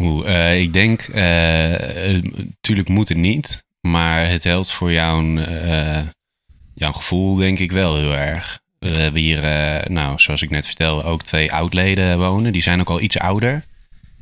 [0.00, 1.08] Oeh, eh, ik denk,
[2.34, 6.02] natuurlijk moet het niet, maar het helpt voor jouw, eh,
[6.74, 8.60] jouw gevoel denk ik wel heel erg.
[8.78, 12.52] We hebben hier, eh, nou, zoals ik net vertelde, ook twee oudleden wonen.
[12.52, 13.64] Die zijn ook al iets ouder.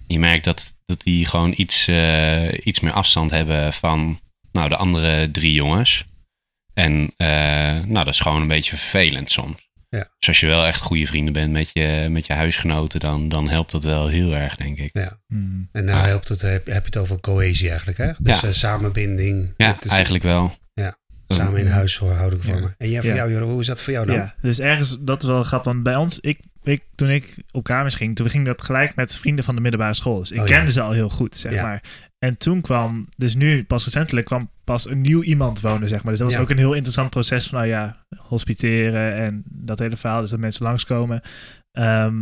[0.07, 4.21] Je merkt dat, dat die gewoon iets, eh, iets meer afstand hebben van
[4.53, 6.05] nou, de andere drie jongens.
[6.75, 7.29] En eh,
[7.85, 9.66] nou, dat is gewoon een beetje vervelend soms.
[9.97, 10.09] Ja.
[10.19, 13.49] Dus als je wel echt goede vrienden bent met je, met je huisgenoten, dan, dan
[13.49, 14.91] helpt dat wel heel erg, denk ik.
[14.93, 15.19] Ja.
[15.73, 16.05] En nou Ah.
[16.05, 18.11] helpt het, heb, heb je het over cohesie eigenlijk, hè?
[18.19, 18.49] Dus Ja.
[18.49, 19.55] eh, samenbinding.
[19.57, 20.55] Ja, eigenlijk wel.
[21.27, 22.75] Dan- Samen in huis houding vormen.
[22.79, 23.17] En jij, voor Ja.
[23.17, 24.15] jou, Joro, hoe is dat voor jou dan?
[24.15, 25.73] Ja, dus ergens, dat is wel grappig.
[25.73, 29.17] Want bij ons, ik, ik, toen ik op kamers ging, toen ging dat gelijk met
[29.17, 30.19] vrienden van de middelbare school.
[30.19, 30.57] Dus ik Oh, ja.
[30.57, 31.62] kende ze al heel goed, zeg Ja.
[31.62, 31.83] maar.
[32.19, 36.11] En toen kwam, dus nu pas recentelijk, kwam pas een nieuw iemand wonen, zeg maar.
[36.11, 36.43] Dus dat was Ja.
[36.43, 40.21] ook een heel interessant proces van, nou ja, hospiteren en dat hele verhaal.
[40.21, 41.21] Dus dat mensen langskomen.
[41.73, 42.17] Ehm,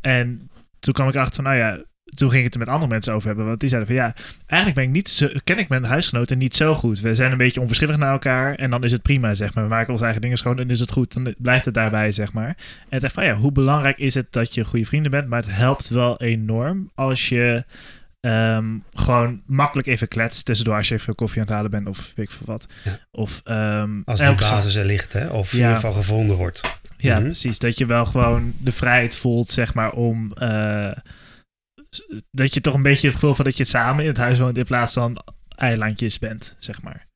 [0.00, 1.82] en toen kwam ik achter van, nou ja,
[2.14, 3.46] toen ging ik het er met andere mensen over hebben.
[3.46, 4.14] Want die zeiden van, ja,
[4.46, 7.00] eigenlijk ben ik niet zo, ken ik mijn huisgenoten niet zo goed.
[7.00, 9.64] We zijn een beetje onverschillig naar elkaar en dan is het prima, zeg maar.
[9.64, 11.12] We maken onze eigen dingen schoon en is het goed.
[11.12, 12.46] Dan blijft het daarbij, zeg maar.
[12.88, 15.28] En ik dacht van, ja, hoe belangrijk is het dat je goede vrienden bent?
[15.28, 17.64] Maar het helpt wel enorm als je
[18.20, 22.12] ehm, gewoon makkelijk even kletst tussendoor als je even koffie aan het halen bent of
[22.14, 22.66] weet ik veel wat.
[22.84, 22.98] Ja.
[23.10, 25.26] Of ehm, Als elke- basis er ligt, hè?
[25.26, 25.64] Of in Ja.
[25.64, 26.60] ieder geval gevonden wordt.
[26.96, 27.24] ja, Mhm.
[27.24, 27.58] precies.
[27.58, 30.32] Dat je wel gewoon de vrijheid voelt, zeg maar, om...
[30.32, 30.90] eh,
[32.30, 34.58] dat je toch een beetje het gevoel van dat je samen in het huis woont...
[34.58, 35.22] in plaats van
[35.56, 37.06] eilandjes bent, zeg maar.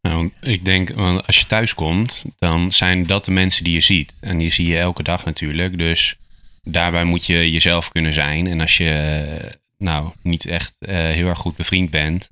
[0.00, 3.80] Nou, ik denk, want als je thuis komt, dan zijn dat de mensen die je
[3.80, 4.16] ziet.
[4.20, 5.78] En die zie je elke dag natuurlijk.
[5.78, 6.16] Dus
[6.62, 8.46] daarbij moet je jezelf kunnen zijn.
[8.46, 12.30] En als je eh, nou niet echt eh, heel erg goed bevriend bent,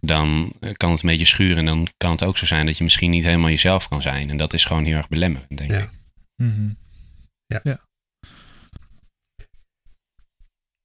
[0.00, 1.56] dan kan het een beetje schuren.
[1.58, 4.30] En dan kan het ook zo zijn dat je misschien niet helemaal jezelf kan zijn.
[4.30, 5.78] En dat is gewoon heel erg belemmerend, denk Ja.
[5.78, 5.88] ik.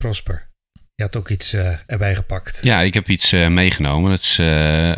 [0.06, 0.50] Prosper.
[0.96, 2.60] Je had ook iets eh, erbij gepakt.
[2.64, 4.10] Ja, ik heb iets eh, meegenomen.
[4.10, 4.92] Dat is eh,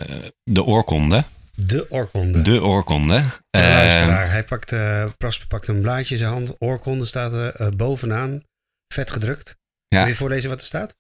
[0.44, 1.24] de oorkonde.
[1.56, 2.42] De oorkonde.
[2.42, 3.24] De oorkonde.
[3.50, 4.32] De luisteraar.
[4.32, 4.76] Hij pakt,
[5.18, 6.56] Prosper pakt een blaadje in zijn hand.
[6.60, 8.44] Oorkonde staat er bovenaan.
[8.94, 9.58] Vet gedrukt.
[9.88, 10.00] Ja.
[10.00, 10.96] Wil je voorlezen wat er staat?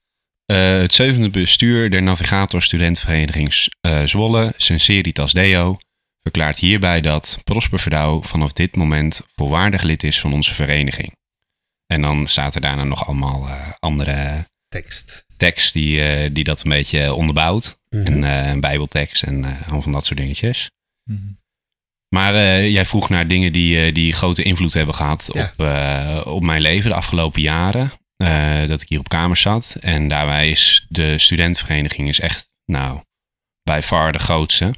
[0.45, 5.77] Het zevende bestuur der Navigator Studentenvereniging eh, Zwolle, Sinceritas Deo,
[6.21, 11.16] verklaart hierbij dat Prosper Verdouw vanaf dit moment volwaardig lid is van onze vereniging.
[11.87, 15.25] En dan staat er daarna nog allemaal eh, andere Tekst.
[15.37, 17.77] tekst die, eh, die dat een beetje onderbouwt.
[17.89, 18.05] Mhm.
[18.05, 20.69] En eh, een bijbeltekst en eh, allemaal van dat soort dingetjes.
[21.09, 21.19] Mhm.
[22.15, 25.43] Maar eh, jij vroeg naar dingen die, eh, die grote invloed hebben gehad Ja.
[25.57, 27.91] op, eh, op mijn leven de afgelopen jaren.
[28.17, 29.75] Eh, dat ik hier op kamer zat.
[29.79, 33.01] En daarbij is de studentenvereniging is echt, nou,
[33.63, 34.73] bij far de grootste.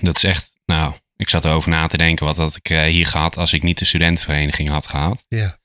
[0.00, 3.36] Dat is echt, nou, ik zat erover na te denken wat had ik hier gehad
[3.36, 5.24] als ik niet de studentenvereniging had gehad.
[5.28, 5.58] Ja.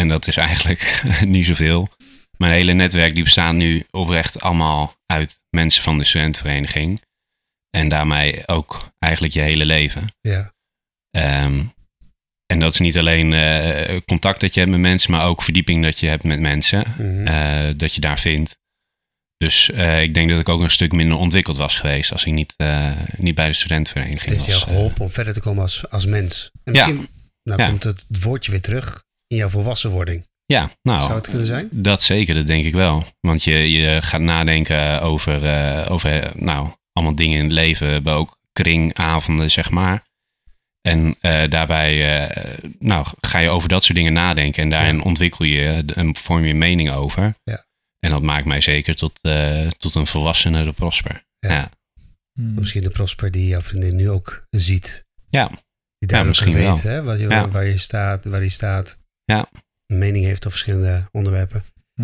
[0.00, 1.88] En dat is eigenlijk niet zoveel.
[2.36, 7.00] Mijn hele netwerk die bestaat nu oprecht allemaal uit mensen van de studentenvereniging.
[7.70, 10.04] En daarmee ook eigenlijk je hele leven.
[10.20, 10.52] Ja.
[11.10, 11.64] Ehm,
[12.46, 15.82] en dat is niet alleen eh, contact dat je hebt met mensen, maar ook verdieping
[15.82, 16.84] dat je hebt met mensen.
[16.98, 17.26] Mhm.
[17.26, 18.58] eh, dat je daar vindt.
[19.36, 22.32] Dus eh, ik denk dat ik ook een stuk minder ontwikkeld was geweest als ik
[22.32, 22.54] niet,
[23.16, 24.68] niet bij de het studentenvereniging heeft jou was.
[24.68, 26.50] geholpen om verder te komen als, als mens.
[26.64, 26.86] En Ja.
[26.86, 27.08] misschien
[27.42, 27.68] nou Ja.
[27.68, 30.26] komt het woordje weer terug in jouw volwassenwording.
[30.46, 31.68] Ja, nou, Zou het kunnen zijn?
[31.72, 33.04] Dat zeker, dat denk ik wel.
[33.20, 37.86] Want je, je gaat nadenken over, eh, over eh, nou, allemaal dingen in het leven.
[37.86, 40.04] We hebben ook kringavonden, zeg maar.
[40.80, 44.62] En eh, daarbij eh, nou, ga je over dat soort dingen nadenken.
[44.62, 45.02] En daarin Ja.
[45.02, 47.34] ontwikkel je en vorm je mening over.
[47.44, 47.64] Ja.
[47.98, 51.22] En dat maakt mij zeker tot, eh, tot een volwassene, de prosper.
[51.38, 51.50] Ja.
[51.50, 51.70] Ja,
[52.38, 52.54] Hmm.
[52.54, 55.04] Misschien de prosper die jouw vriendin nu ook ziet.
[55.28, 55.50] ja.
[55.98, 56.92] Die duidelijk misschien weet wel.
[56.92, 57.48] hè, wat je, Ja.
[57.48, 58.98] waar je staat, waar hij staat.
[59.26, 59.48] Ja.
[59.86, 61.62] Een mening heeft op verschillende onderwerpen.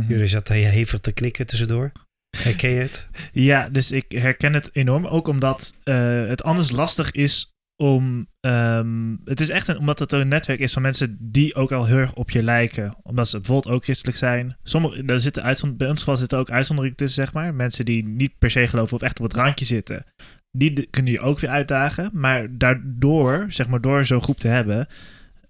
[0.09, 1.93] Jullie zat hij hevig te knikken tussendoor.
[2.37, 3.09] Herken je het?
[3.33, 5.07] Ja, dus ik herken het enorm.
[5.07, 8.27] Ook omdat eh, het anders lastig is om.
[8.41, 11.87] ehm, het is echt een, omdat het een netwerk is van mensen die ook al
[11.87, 12.97] heel erg op je lijken.
[13.03, 14.57] Omdat ze bijvoorbeeld ook christelijk zijn.
[14.63, 17.55] Sommige, daar zitten uitzond, bij ons geval zitten ook uitzonderingen tussen, zeg maar.
[17.55, 20.05] Mensen die niet per se geloven of echt op het randje zitten.
[20.51, 22.11] Die de- kunnen je ook weer uitdagen.
[22.13, 24.87] Maar daardoor, zeg maar, door zo'n groep te hebben.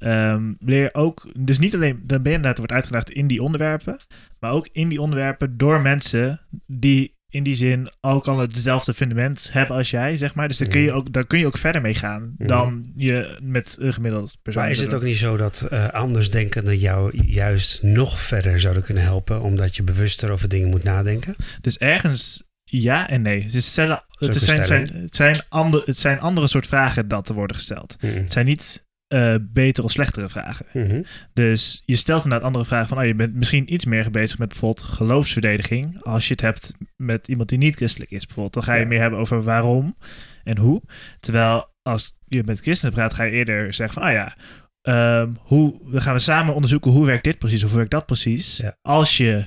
[0.03, 3.99] Ehm, leer ook, dus niet alleen, dan ben je inderdaad wordt uitgedaagd in die onderwerpen,
[4.41, 9.49] maar ook in die onderwerpen door mensen die in die zin ook al hetzelfde fundament
[9.53, 10.49] hebben als jij, zeg maar.
[10.49, 12.49] Dus daar kun je ook, daar kun je ook verder mee gaan Mhm.
[12.49, 14.63] dan je met een gemiddeld persoon.
[14.63, 19.03] Maar is het ook niet zo dat eh andersdenkenden jou juist nog verder zouden kunnen
[19.03, 21.37] helpen, omdat je bewuster over dingen moet nadenken?
[21.61, 23.43] Dus ergens ja en nee.
[23.43, 27.35] Het, is stellen, het, zijn, het, zijn ander, het zijn andere soort vragen dat er
[27.35, 27.97] worden gesteld.
[28.01, 28.15] Mhm.
[28.15, 30.67] Het zijn niet eh betere of slechtere vragen.
[30.73, 31.03] Mhm.
[31.33, 34.49] Dus je stelt inderdaad andere vragen van, oh, je bent misschien iets meer bezig met
[34.49, 36.03] bijvoorbeeld geloofsverdediging.
[36.03, 38.87] Als je het hebt met iemand die niet christelijk is bijvoorbeeld, dan ga je Ja.
[38.87, 39.97] meer hebben over waarom
[40.45, 40.83] en hoe.
[41.21, 44.37] Terwijl als je met christenen praat, ga je eerder zeggen van, ah ja,
[44.83, 48.57] ehm, hoe, we gaan we samen onderzoeken hoe werkt dit precies hoe werkt dat precies.
[48.57, 48.77] Ja.
[48.83, 49.47] Als je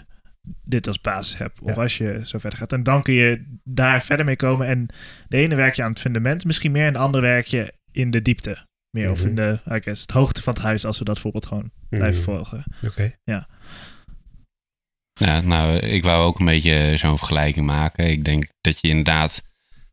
[0.63, 1.81] dit als basis hebt of Ja.
[1.81, 2.73] als je zo verder gaat.
[2.73, 4.67] En dan kun je daar verder mee komen.
[4.67, 4.85] En
[5.27, 8.11] de ene werk je aan het fundament misschien meer en de andere werk je in
[8.11, 8.65] de diepte.
[8.95, 9.27] Meer of Mhm.
[9.27, 12.21] in de, I guess, het hoogte van het huis als we dat voorbeeld gewoon blijven
[12.21, 12.31] Mhm.
[12.31, 12.63] volgen.
[12.85, 13.13] Oké.
[13.23, 13.47] Ja,
[15.41, 18.09] nou, ik wou ook een beetje zo'n vergelijking maken.
[18.09, 19.43] Ik denk dat je inderdaad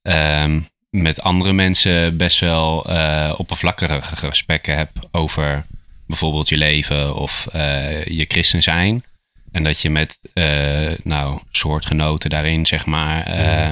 [0.02, 0.60] ehm,
[0.90, 5.64] met andere mensen best wel eh oppervlakkige gesprekken hebt over
[6.06, 9.04] bijvoorbeeld je leven of eh, je christen zijn.
[9.52, 13.70] En dat je met eh, nou, soortgenoten daarin, zeg maar, eh,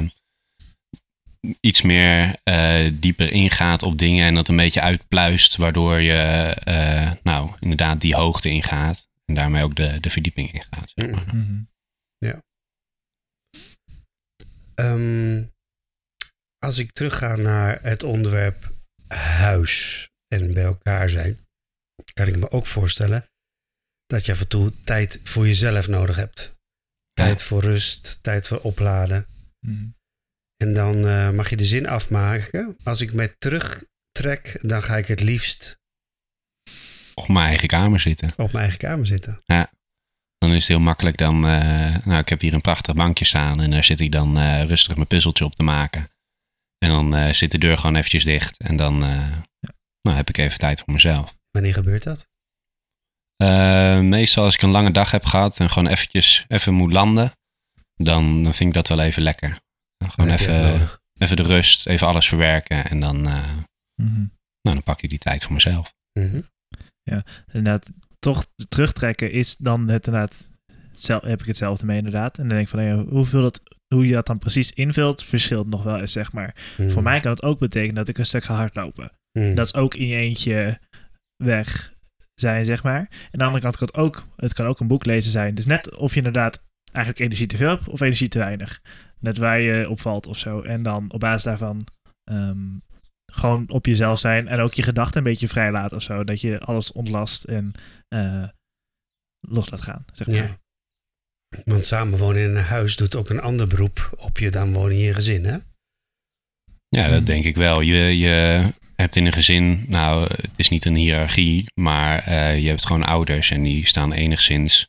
[1.61, 6.15] iets meer eh, dieper ingaat op dingen en dat een beetje uitpluist, waardoor je
[6.65, 9.09] eh, nou, inderdaad die hoogte ingaat.
[9.25, 10.93] En daarmee ook de, de verdieping ingaat.
[10.95, 11.35] Zeg maar.
[11.35, 11.63] Mhm.
[14.81, 15.45] Ehm,
[16.59, 18.73] als ik terugga naar het onderwerp
[19.15, 21.39] huis en bij elkaar zijn,
[22.13, 23.27] kan ik me ook voorstellen
[24.07, 26.59] dat je af en toe tijd voor jezelf nodig hebt.
[27.13, 29.27] Tijd voor rust, tijd voor opladen.
[29.67, 29.89] Mhm.
[30.63, 32.77] En dan eh, mag je de zin afmaken.
[32.85, 35.79] Als ik mij terugtrek, dan ga ik het liefst
[37.15, 38.29] Op mijn eigen kamer zitten.
[38.37, 39.41] op mijn eigen kamer zitten.
[40.39, 41.17] Dan is het heel makkelijk.
[41.17, 44.39] Dan, eh, nou, ik heb hier een prachtig bankje staan en daar zit ik dan
[44.39, 46.09] eh, rustig mijn puzzeltje op te maken.
[46.79, 48.57] En dan zit de deur gewoon eventjes dicht.
[48.57, 48.99] En dan
[50.03, 51.35] nou, heb ik even tijd voor mezelf.
[51.51, 52.29] Wanneer gebeurt dat?
[54.03, 57.33] Meestal als ik een lange dag heb gehad en gewoon eventjes even moet landen,
[57.97, 59.59] dan, dan vind ik dat wel even lekker.
[60.01, 63.49] Dan Gewoon je even, even de rust, even alles verwerken en dan, eh,
[64.03, 64.19] Mhm.
[64.63, 65.93] nou, dan pak ik die tijd voor mezelf.
[66.21, 66.41] Mhm.
[67.53, 70.51] Inderdaad, toch terugtrekken is dan het inderdaad,
[70.93, 72.37] zel- heb ik hetzelfde mee inderdaad.
[72.39, 73.63] En dan denk ik van, ja, hoeveel dat,
[73.95, 76.55] hoe je dat dan precies invult, verschilt nog wel eens, zeg maar.
[76.79, 76.91] Mhm.
[76.91, 79.13] Voor mij kan het ook betekenen dat ik een stuk ga hardlopen.
[79.33, 80.81] Dat is ook in je eentje
[81.37, 81.93] weg
[82.35, 82.99] zijn, zeg maar.
[83.01, 85.55] En aan de andere kant kan het ook, het kan ook een boek lezen zijn.
[85.55, 86.63] Dus net of je inderdaad
[86.93, 88.81] eigenlijk energie te veel hebt of energie te weinig.
[89.19, 90.61] Net waar je opvalt of zo.
[90.63, 91.87] En dan op basis daarvan
[92.25, 92.59] ehm,
[93.33, 96.25] gewoon op jezelf zijn en ook je gedachten een beetje vrij laten of zo.
[96.25, 97.73] Dat je alles ontlast en
[98.09, 98.45] eh,
[99.49, 100.37] los laat gaan, zeg maar.
[100.37, 100.59] Ja.
[101.65, 104.93] Want samen wonen in een huis doet ook een ander beroep op je dan wonen
[104.93, 105.57] in je gezin, hè?
[106.89, 107.25] Ja, dat Mhm.
[107.25, 107.81] denk ik wel.
[107.81, 108.65] Je, je
[108.95, 113.03] hebt in een gezin, nou, het is niet een hiërarchie, maar eh, je hebt gewoon
[113.05, 114.87] ouders en die staan enigszins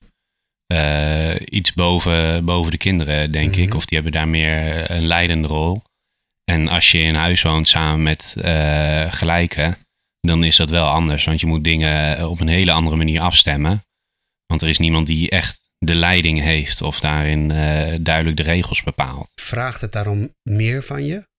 [0.72, 3.68] eh, iets boven, boven de kinderen, denk ik.
[3.68, 3.76] Mhm.
[3.76, 5.82] Of die hebben daar meer een leidende rol.
[6.52, 9.78] En als je in huis woont samen met eh, gelijken,
[10.20, 11.26] dan is dat wel anders.
[11.26, 13.84] Want je moet dingen op een hele andere manier afstemmen.
[14.46, 18.84] Want er is niemand die echt de leiding heeft of daarin eh, duidelijk de regels
[18.84, 19.32] bepaalt.
[19.36, 21.30] Vraagt het daarom meer van je?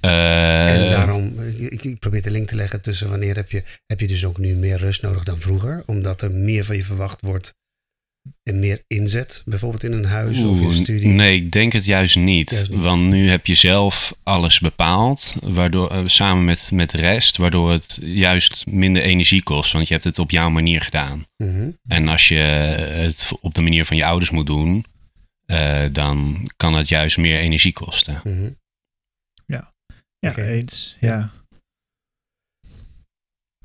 [0.00, 4.00] Eh, en daarom, ik, ik probeer de link te leggen tussen wanneer heb je, heb
[4.00, 5.82] je dus ook nu meer rust nodig dan vroeger?
[5.86, 7.54] Omdat er meer van je verwacht wordt
[8.42, 11.08] en meer inzet, bijvoorbeeld in een huis of in Oeh, studie.
[11.08, 12.50] Nee, ik denk het juist niet.
[12.50, 12.80] Juist niet.
[12.80, 17.70] Want nu heb je zelf alles bepaald, waardoor, eh, samen met, met de rest, waardoor
[17.70, 19.72] het juist minder energie kost.
[19.72, 21.26] Want je hebt het op jouw manier gedaan.
[21.36, 21.70] Mhm.
[21.88, 24.84] En als je het op de manier van je ouders moet doen,
[25.46, 28.20] eh, dan kan het juist meer energie kosten.
[28.24, 28.50] Mhm.
[29.46, 30.42] Ja, Oké.
[30.46, 30.96] eens.
[31.00, 31.30] Ja.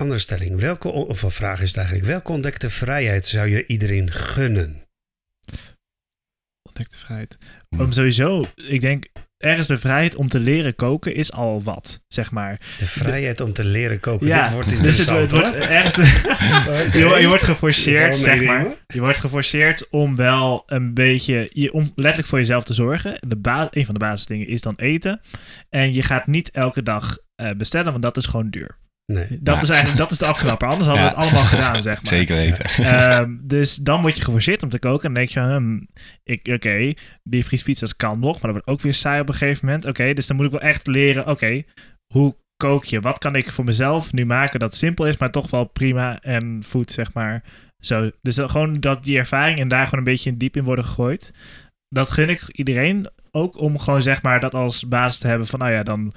[0.04, 0.60] Andere stelling.
[0.60, 2.08] Welke, of een vraag is het eigenlijk.
[2.08, 4.84] Welke ontdekte vrijheid zou je iedereen gunnen?
[6.62, 7.38] Ontdekte vrijheid.
[7.78, 9.06] Om sowieso, ik denk,
[9.38, 12.60] ergens de vrijheid om te leren koken is al wat, zeg maar.
[12.80, 14.28] De vrijheid om te leren koken.
[14.28, 15.32] Ja, Dit wordt dus het, interessant.
[15.32, 15.95] het wordt ergens...
[16.99, 18.66] Je, je wordt geforceerd, zeg maar.
[18.88, 23.18] Je wordt geforceerd om wel een beetje, je, om letterlijk voor jezelf te zorgen.
[23.28, 25.22] De ba een van de basisdingen is dan eten.
[25.70, 28.82] En je gaat niet elke dag eh, bestellen, want dat is gewoon duur.
[29.06, 29.28] Nee.
[29.41, 29.62] Dat Ja.
[29.62, 30.68] is eigenlijk dat is de afknapper.
[30.68, 32.06] Anders hadden we het allemaal gedaan, zeg maar.
[32.14, 32.66] Zeker weten.
[32.86, 35.08] Ehm, dus dan word je geforceerd om te koken.
[35.08, 35.88] En dan denk je, hmm,
[36.24, 36.93] ik, oké,
[37.24, 39.86] die vriespizza's kan nog, maar dat wordt ook weer saai op een gegeven moment.
[39.86, 41.64] Oké, dus dan moet ik wel echt leren, oké,
[42.14, 42.99] hoe kook je?
[42.99, 46.60] Wat kan ik voor mezelf nu maken dat simpel is, maar toch wel prima en
[46.66, 47.43] voedt, zeg maar.
[47.80, 48.10] Zo.
[48.22, 51.32] Dus dat, gewoon dat die ervaring en daar gewoon een beetje diep in worden gegooid.
[51.89, 55.60] Dat gun ik iedereen ook om gewoon zeg maar dat als basis te hebben van,
[55.60, 56.14] nou ja, dan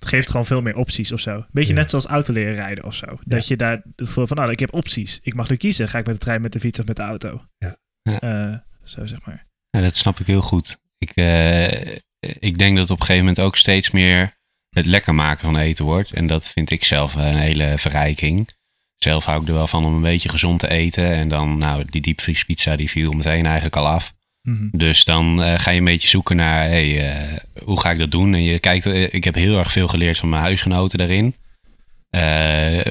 [0.00, 1.44] het geeft gewoon veel meer opties of zo.
[1.50, 1.78] Beetje Ja.
[1.78, 3.06] net zoals auto leren rijden of zo.
[3.24, 5.20] Dat je daar het gevoel van, nou, ik heb opties.
[5.22, 5.88] Ik mag nu kiezen.
[5.88, 7.44] Ga ik met de trein, met de fiets of met de auto?
[7.58, 7.76] Ja.
[8.02, 8.20] Ja.
[8.20, 9.46] Eh, zo zeg maar.
[9.70, 10.76] Ja, dat snap ik heel goed.
[10.98, 14.38] Ik, eh, ik denk dat het op een gegeven moment ook steeds meer
[14.70, 16.12] het lekker maken van eten wordt.
[16.12, 18.48] En dat vind ik zelf een hele verrijking.
[18.96, 21.12] Zelf hou ik er wel van om een beetje gezond te eten.
[21.12, 24.12] En dan, nou, die diepvriespizza die viel meteen eigenlijk al af.
[24.42, 24.68] Mhm.
[24.72, 28.10] Dus dan eh, ga je een beetje zoeken naar, hey, eh, hoe ga ik dat
[28.10, 28.34] doen?
[28.34, 31.34] En je kijkt, eh, ik heb heel erg veel geleerd van mijn huisgenoten daarin.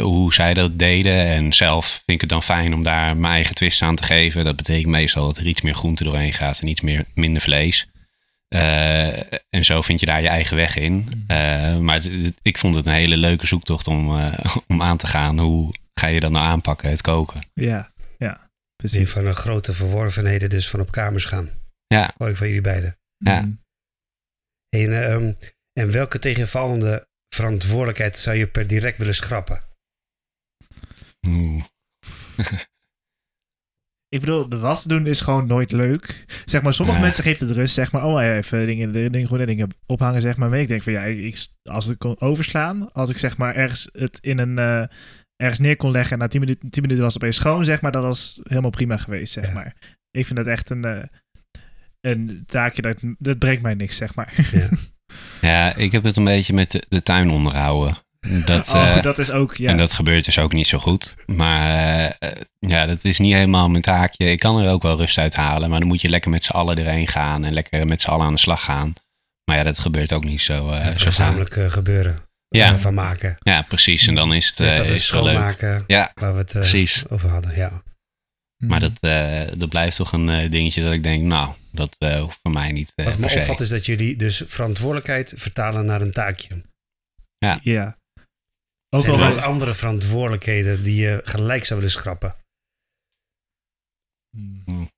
[0.01, 1.25] Hoe zij dat deden.
[1.25, 4.45] En zelf vind ik het dan fijn om daar mijn eigen twist aan te geven.
[4.45, 7.87] Dat betekent meestal dat er iets meer groente doorheen gaat en iets meer, minder vlees.
[9.49, 11.23] En zo vind je daar je eigen weg in.
[11.27, 14.09] Eh, maar het- het- ik vond het een hele leuke zoektocht om,
[14.67, 15.39] om aan te gaan.
[15.39, 17.39] Hoe ga je dat nou aanpakken, het koken?
[17.53, 17.89] Ja,
[18.83, 19.11] precies.
[19.11, 21.49] van een grote verworvenheden dus van op kamers gaan.
[21.87, 22.13] Ja.
[22.17, 22.97] Hoor ik van jullie beiden.
[23.17, 23.41] Ja.
[23.41, 23.51] Mhm.
[24.69, 25.33] En, ehm,
[25.73, 29.63] en welke tegenvallende verantwoordelijkheid zou je per direct willen schrappen?
[31.27, 31.63] Oeh.
[34.15, 36.25] Ik bedoel, de was doen is gewoon nooit leuk.
[36.45, 37.03] Zeg maar, sommige Ja.
[37.05, 38.03] mensen geeft het rust, zeg maar.
[38.05, 40.49] Oh, ja, even dingen, dingen, gewoon dingen ophangen, zeg maar.
[40.49, 43.89] Maar ik denk van, ja, ik, als ik kon overslaan, als ik zeg maar ergens
[43.91, 44.57] het in een...
[44.57, 44.83] eh,
[45.41, 47.81] ergens neer kon leggen en na 10 minuten, 10 minuten was het opeens schoon, zeg
[47.81, 47.91] maar.
[47.91, 49.53] Dat was helemaal prima geweest, zeg Ja.
[49.53, 49.75] maar.
[50.11, 51.03] Ik vind dat echt een, eh,
[52.01, 54.33] een taakje, dat, dat brengt mij niks, zeg maar.
[54.51, 54.69] Ja.
[55.41, 57.97] Ja, ik heb het een beetje met de, de tuin onderhouden.
[58.45, 59.69] Dat, oh, eh, dat is ook, ja.
[59.69, 61.15] En dat gebeurt dus ook niet zo goed.
[61.25, 64.25] Maar eh, ja, dat is niet helemaal mijn taakje.
[64.25, 65.69] Ik kan er ook wel rust uit halen.
[65.69, 67.45] Maar dan moet je lekker met z'n allen erheen gaan.
[67.45, 68.93] En lekker met z'n allen aan de slag gaan.
[69.45, 72.73] Maar ja, dat gebeurt ook niet zo, eh het gezamenlijk gebeuren Ja.
[72.73, 73.37] eh, van maken.
[73.39, 74.07] Ja, precies.
[74.07, 74.99] En dan is het, Net eh, is het leuk.
[74.99, 77.09] schoonmaken Ja, waar we het eh, precies.
[77.09, 77.55] over hadden.
[77.55, 77.83] Ja.
[78.57, 82.39] Maar dat, eh, dat blijft toch een dingetje dat ik denk, nou, dat eh, hoeft
[82.41, 86.11] voor mij niet eh, Wat me opvalt is dat jullie dus verantwoordelijkheid vertalen naar een
[86.11, 86.61] taakje.
[87.37, 87.59] Ja.
[87.63, 87.95] Zijn
[88.89, 92.35] Overal er waar- nog andere verantwoordelijkheden die je gelijk zou willen schrappen?
[94.29, 94.89] Hmm.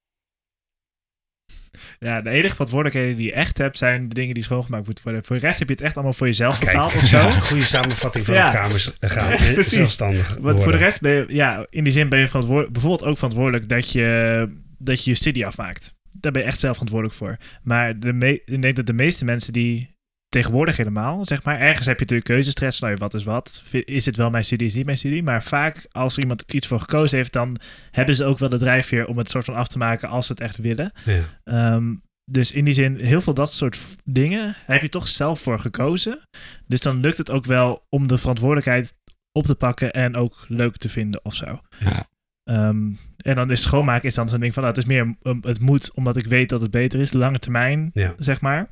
[2.05, 5.23] Ja, de enige verantwoordelijkheden die je echt hebt, zijn de dingen die schoongemaakt moeten worden.
[5.23, 7.17] Voor de rest heb je het echt allemaal voor jezelf Kijk, bepaald of zo.
[7.17, 8.47] ja, goede samenvatting van Ja.
[8.47, 9.29] op kamers gaan.
[9.29, 9.73] Ja, precies.
[9.73, 13.03] Zelfstandig Want voor de rest ben je, ja, in die zin ben je verantwoordelijk, bijvoorbeeld
[13.09, 14.47] ook verantwoordelijk dat je,
[14.77, 15.93] dat je je studie afmaakt.
[16.11, 17.37] Daar ben je echt zelf verantwoordelijk voor.
[17.63, 19.95] Maar de me- ik denk dat de meeste mensen die
[20.31, 22.79] tegenwoordig helemaal, zeg maar, ergens heb je natuurlijk keuzestress.
[22.79, 23.63] Nou, wat is wat?
[23.71, 25.23] Is het wel mijn studie, is niet mijn studie?
[25.23, 27.57] Maar vaak, als er iemand iets voor gekozen heeft, dan
[27.91, 30.31] hebben ze ook wel de drijfveer om het soort van af te maken als ze
[30.31, 30.91] het echt willen.
[31.05, 31.21] Ja.
[31.43, 31.93] Ehm,
[32.25, 36.19] dus in die zin, heel veel dat soort dingen heb je toch zelf voor gekozen.
[36.67, 38.93] Dus dan lukt het ook wel om de verantwoordelijkheid
[39.31, 41.59] op te pakken en ook leuk te vinden of zo.
[41.79, 42.07] Ja.
[42.43, 45.39] Ehm, en dan is schoonmaken is dan zo'n ding van, nou, het is meer, um,
[45.41, 48.13] het moet omdat ik weet dat het beter is, lange termijn, Ja.
[48.17, 48.69] zeg maar.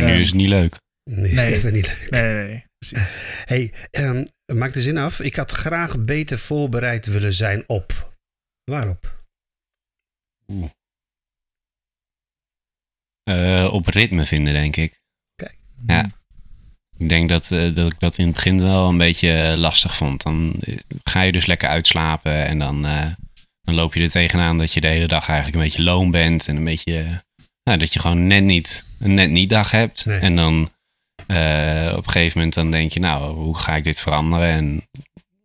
[0.00, 0.76] Maar nu is het niet leuk.
[1.10, 1.44] Nee, is Nee.
[1.44, 2.10] het even niet leuk.
[2.10, 2.64] Nee, nee, nee.
[2.78, 3.20] Precies.
[3.52, 4.24] hey, ehm,
[4.54, 5.20] maak de zin af.
[5.20, 8.14] Ik had graag beter voorbereid willen zijn op.
[8.64, 9.24] Waarop?
[10.46, 10.70] Oeh.
[13.22, 15.00] Eh, op ritme vinden, denk ik.
[15.86, 16.10] Ja.
[16.98, 19.96] Ik denk dat, eh, dat ik dat in het begin wel een beetje eh, lastig
[19.96, 20.22] vond.
[20.22, 20.62] Dan
[21.04, 23.10] ga je dus lekker uitslapen en dan, eh,
[23.60, 26.48] dan loop je er tegenaan dat je de hele dag eigenlijk een beetje loom bent.
[26.48, 27.24] En een beetje,
[27.66, 30.06] nou, dat je gewoon net niet een net niet dag hebt.
[30.06, 30.18] Nee.
[30.18, 30.70] En dan
[31.26, 34.48] eh, op een gegeven moment dan denk je, nou, hoe ga ik dit veranderen?
[34.48, 35.02] En op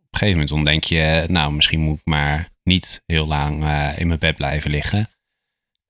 [0.09, 3.91] een gegeven moment dan denk je, nou, misschien moet ik maar niet heel lang eh,
[3.97, 5.09] in mijn bed blijven liggen.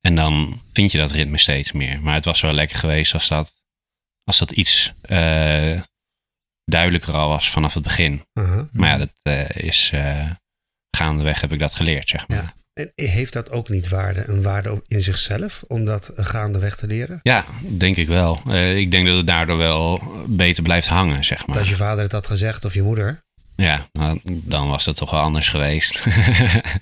[0.02, 2.02] En dan vind je dat ritme steeds meer.
[2.02, 3.54] Maar het was wel lekker geweest als dat,
[4.24, 5.82] als dat iets eh,
[6.66, 8.26] duidelijker al was vanaf het begin.
[8.34, 8.68] Aha.
[8.72, 9.92] Maar ja, dat is
[10.98, 12.38] gaandeweg heb ik dat geleerd, zeg maar.
[12.38, 12.54] Ja.
[12.74, 16.88] En heeft dat ook niet waarde, een waarde op- in zichzelf, om dat gaandeweg te
[16.88, 17.20] leren?
[17.24, 18.42] Ja, denk ik wel.
[18.48, 21.60] Eh, ik denk dat het daardoor wel beter blijft hangen, zeg Want maar.
[21.60, 23.24] als je vader het had gezegd of je moeder,
[23.56, 26.06] Ja, nou, dan was dat toch wel anders geweest.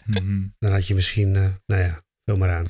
[0.05, 0.41] Mhm.
[0.59, 2.65] dan had je misschien, eh, nou ja, vul maar aan.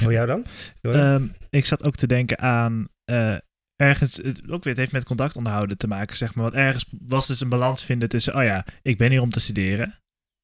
[0.00, 0.44] Voor jou dan?
[0.80, 3.36] Ehm, ik zat ook te denken aan eh,
[3.76, 6.44] ergens, het, ook weer, het heeft met contact onderhouden te maken, zeg maar.
[6.44, 9.40] Want ergens was dus een balans vinden tussen, oh ja, ik ben hier om te
[9.40, 9.84] studeren.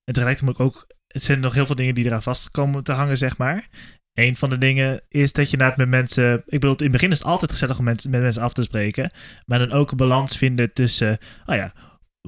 [0.05, 2.84] En tegelijkertijd moet ik ook, het zijn nog heel veel dingen die eraan vast komen
[2.84, 3.68] te hangen, zeg maar.
[4.12, 6.92] Een van de dingen is dat je na het met mensen, ik bedoel, in het
[6.92, 9.11] begin is het altijd gezellig om mensen, met mensen af te spreken,
[9.46, 11.72] maar dan ook een balans vinden tussen, oh ja,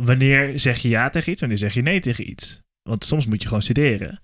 [0.00, 2.62] wanneer zeg je ja tegen iets, wanneer zeg je nee tegen iets.
[2.82, 4.22] Want soms moet je gewoon studeren.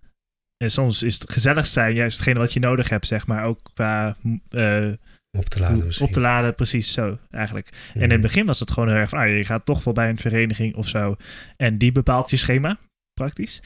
[0.56, 3.44] En soms is het gezellig zijn juist hetgene wat je nodig hebt, zeg maar.
[3.44, 4.16] Ook qua
[4.48, 4.88] eh,
[5.30, 6.06] op te laden misschien.
[6.06, 7.68] op te laden, precies zo eigenlijk.
[7.68, 8.10] En in Mhm.
[8.10, 10.18] het begin was het gewoon heel erg van, ah, je gaat toch wel bij een
[10.18, 11.16] vereniging of zo.
[11.56, 12.78] En die bepaalt je schema,
[13.20, 13.60] praktisch.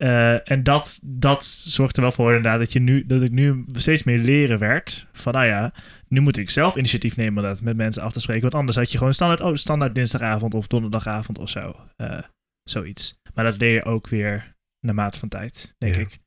[0.00, 3.64] Eh, en dat, dat zorgt er wel voor inderdaad dat, je nu, dat ik nu
[3.72, 5.06] steeds meer leren werd.
[5.12, 5.72] Van nou ja,
[6.08, 8.42] nu moet ik zelf initiatief nemen om dat met mensen af te spreken.
[8.42, 11.76] Want anders had je gewoon standaard, oh, standaard dinsdagavond of donderdagavond of zo.
[11.96, 12.18] Eh,
[12.62, 13.18] zoiets.
[13.34, 16.00] Maar dat leer je ook weer naarmate van tijd, denk Ja.
[16.00, 16.18] ik.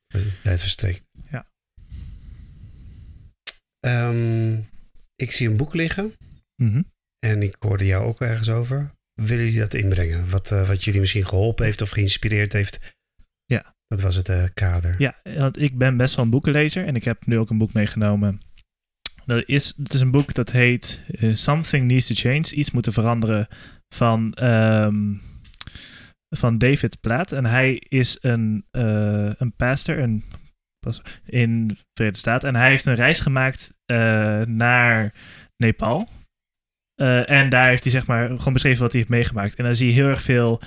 [0.43, 1.03] Tijd verstrekt.
[1.29, 1.45] Ja.
[3.79, 4.53] Ehm,
[5.15, 6.13] ik zie een boek liggen
[6.55, 6.81] Mhm.
[7.19, 8.91] en ik hoorde jou ook ergens over.
[9.21, 10.29] Willen jullie dat inbrengen?
[10.29, 12.95] Wat, eh, wat jullie misschien geholpen heeft of geïnspireerd heeft?
[13.45, 13.73] Ja.
[13.93, 14.95] Dat was het eh, kader.
[14.97, 17.73] Ja, want ik ben best wel een boekenlezer en ik heb nu ook een boek
[17.73, 18.41] meegenomen.
[19.25, 22.93] Dat is, het is een boek dat heet eh, Something Needs to Change, iets moeten
[22.93, 23.47] veranderen
[23.95, 25.13] van, ehm,
[26.35, 27.31] van David Platt.
[27.31, 30.23] En hij is een, eh, een pastor een,
[31.25, 33.77] in de Verenigde Staten en hij heeft een reis gemaakt
[34.47, 35.13] naar
[35.57, 36.07] Nepal.
[37.25, 39.55] En daar heeft hij zeg maar gewoon beschreven wat hij heeft meegemaakt.
[39.55, 40.61] En dan zie je heel erg veel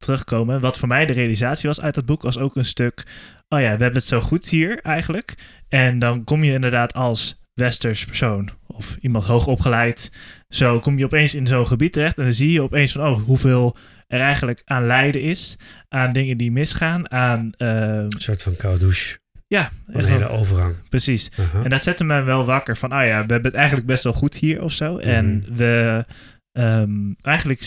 [0.00, 0.60] terugkomen.
[0.60, 3.02] Wat voor mij de realisatie was uit dat boek, was ook een stuk.
[3.48, 5.34] Oh ja, we hebben het zo goed hier eigenlijk.
[5.68, 10.12] En dan kom je inderdaad als westers persoon of iemand hoog opgeleid.
[10.48, 12.18] Zo kom je opeens in zo'n gebied terecht.
[12.18, 13.76] En dan zie je opeens van, oh, hoeveel
[14.06, 15.56] er eigenlijk aan lijden is.
[15.88, 17.10] Aan dingen die misgaan.
[17.10, 19.18] Aan, eh, Een soort van koude douche.
[19.46, 20.74] ja, Een hele overgang.
[20.88, 21.30] precies.
[21.64, 24.12] En dat zette me wel wakker van, ah ja, we hebben het eigenlijk best wel
[24.12, 24.96] goed hier of zo.
[24.98, 26.04] En we,
[26.52, 27.60] ehm, eigenlijk,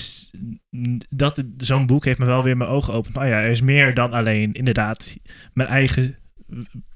[1.10, 3.18] dat zo'n boek heeft me wel weer mijn ogen geopend.
[3.18, 5.16] Oh ja, er is meer dan alleen inderdaad
[5.54, 6.18] mijn eigen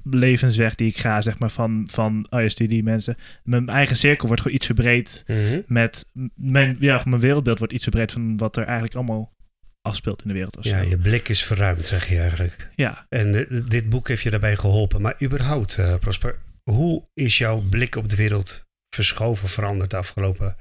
[0.04, 3.16] levensweg die ik ga, zeg maar, van, van oh ja, studie mensen.
[3.44, 5.62] Mijn eigen cirkel wordt gewoon iets verbreed Mhm.
[5.68, 9.36] met, mijn, ja, mijn wereldbeeld wordt iets verbreed van wat er eigenlijk allemaal
[9.82, 10.58] afspeelt in de wereld.
[10.62, 12.70] Ja, je blik is verruimd, zeg je eigenlijk.
[12.76, 13.06] ja.
[13.10, 15.02] En de- dit boek heeft je daarbij geholpen.
[15.02, 20.56] Maar überhaupt, eh, Prosper, hoe is jouw blik op de wereld verschoven, veranderd de afgelopen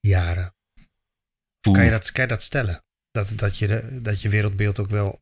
[0.00, 0.52] jaren?
[1.72, 2.82] Kan je dat, kan je dat stellen?
[3.10, 5.20] Dat, dat, je de, dat je wereldbeeld ook wel...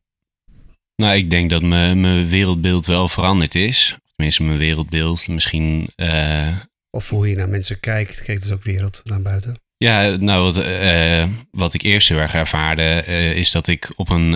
[0.95, 3.97] Nou, ik denk dat mijn mijn wereldbeeld wel veranderd is.
[4.15, 5.27] Tenminste, mijn wereldbeeld.
[5.27, 6.57] Misschien eh,
[6.89, 8.21] Of hoe je naar mensen kijkt.
[8.21, 9.57] Kijk, dus ook wereld naar buiten.
[9.77, 14.09] Ja, nou, wat, eh, wat ik eerst heel erg ervaarde, eh, is dat ik op
[14.09, 14.29] een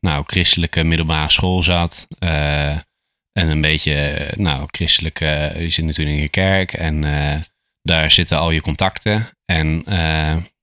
[0.00, 2.06] nou, christelijke middelbare school zat.
[3.32, 7.00] en een beetje, nou, christelijk, eh, je zit natuurlijk in je kerk en
[7.82, 9.28] daar zitten al je contacten.
[9.44, 9.84] En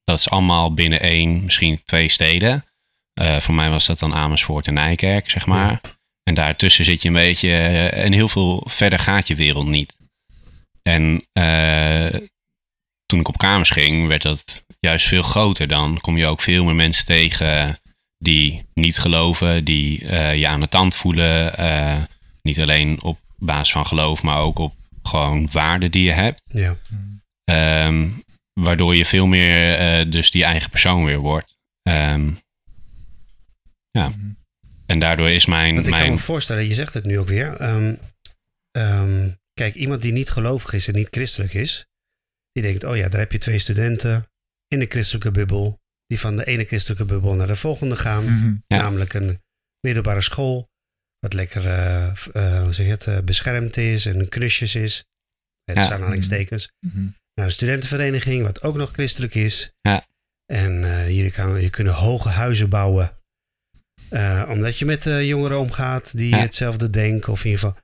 [0.04, 2.66] dat is allemaal binnen één, misschien twee steden.
[3.14, 5.82] Eh, voor mij was dat dan Amersfoort en Nijkerk, zeg maar.
[6.24, 9.98] En daartussen zit je een beetje, eh, en heel veel verder gaat je wereld niet.
[10.82, 12.20] En eh,
[13.06, 15.68] toen ik op kamers ging, werd dat juist veel groter.
[15.68, 17.78] Dan kom je ook veel meer mensen tegen
[18.18, 21.54] die niet geloven, die je aan de tand voelen.
[22.42, 24.74] niet alleen op basis van geloof, maar ook op
[25.04, 26.44] gewoon waarden die je hebt.
[26.48, 26.78] Ja.
[27.44, 28.10] Ehm,
[28.54, 31.58] waardoor je veel meer eh, dus die eigen persoon weer wordt.
[31.82, 32.32] Ehm,
[33.92, 34.12] ja.
[34.86, 35.74] En daardoor is mijn...
[35.76, 37.56] Want ik kan me voorstellen, je zegt het nu ook weer.
[37.58, 37.96] ehm,
[38.72, 41.86] ehm, kijk, iemand die niet gelovig is en niet christelijk is,
[42.52, 44.28] die denkt, oh ja, daar heb je twee studenten
[44.68, 45.82] in een christelijke bubbel.
[46.08, 48.24] die van de ene christelijke bubbel naar de volgende gaan.
[48.24, 48.54] Mhm.
[48.68, 48.78] Ja.
[48.82, 49.42] Namelijk een
[49.80, 50.70] middelbare school,
[51.20, 55.04] wat lekker eh, eh, hoe zeg je het, beschermd is en knusjes is.
[55.64, 55.84] Het Ja.
[55.84, 56.72] zijn aanhalingstekens.
[56.80, 57.08] Mhm.
[57.34, 59.72] Naar een studentenvereniging, wat ook nog christelijk is.
[59.82, 60.06] Ja.
[60.46, 63.12] En eh, hier kan je kunnen hoge huizen bouwen.
[64.10, 66.38] Eh, omdat je met eh, jongeren omgaat die Ja.
[66.42, 67.32] hetzelfde denken.
[67.32, 67.82] Of in ieder geval,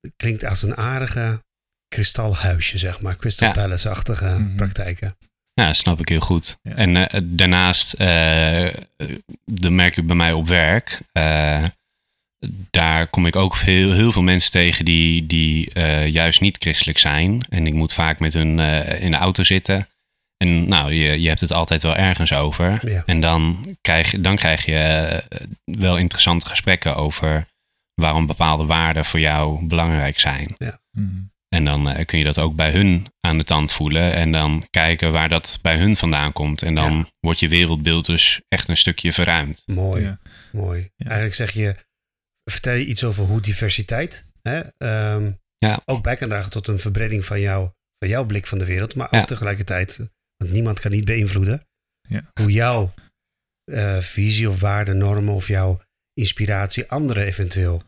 [0.00, 1.42] het klinkt als een aardige
[1.88, 3.16] kristalhuisje, zeg maar.
[3.16, 3.54] Crystal Ja.
[3.54, 4.56] Palace-achtige Mhm.
[4.56, 5.16] praktijken.
[5.54, 6.58] Ja, snap ik heel goed.
[6.62, 6.74] Ja.
[6.74, 8.74] En eh, daarnaast, eh
[9.44, 11.00] dat merk ik bij mij op werk.
[12.70, 16.98] Daar kom ik ook veel, heel veel mensen tegen die, die eh, juist niet christelijk
[16.98, 17.42] zijn.
[17.48, 19.86] En ik moet vaak met hun eh, in de auto zitten.
[20.36, 22.90] En nou, je, je hebt het altijd wel ergens over.
[22.90, 23.02] Ja.
[23.06, 25.18] En dan krijg, je- dan krijg je eh,
[25.64, 27.46] wel interessante gesprekken over
[27.94, 30.56] waarom bepaalde waarden voor jou belangrijk zijn.
[30.90, 31.06] Mhm.
[31.48, 34.12] En dan kun je dat ook bij hun aan de tand voelen.
[34.14, 36.62] En dan kijken waar dat bij hun vandaan komt.
[36.62, 39.62] En dan wordt je wereldbeeld dus echt een stukje verruimd.
[39.66, 40.18] Mooi, Ja.
[40.52, 40.90] mooi.
[40.96, 41.04] Ja.
[41.06, 41.74] Eigenlijk zeg je,
[42.50, 45.80] vertel je iets over hoe diversiteit hè, ehm, Ja.
[45.84, 48.94] ook bij kan dragen tot een verbreding van, jou, van jouw blik van de wereld.
[48.94, 49.24] Maar ook Ja.
[49.24, 49.96] tegelijkertijd,
[50.36, 51.62] want niemand kan niet beïnvloeden,
[52.08, 52.30] Ja.
[52.40, 52.94] hoe jouw
[53.72, 55.80] eh, visie of waarden, normen of jouw
[56.14, 57.82] inspiratie anderen eventueel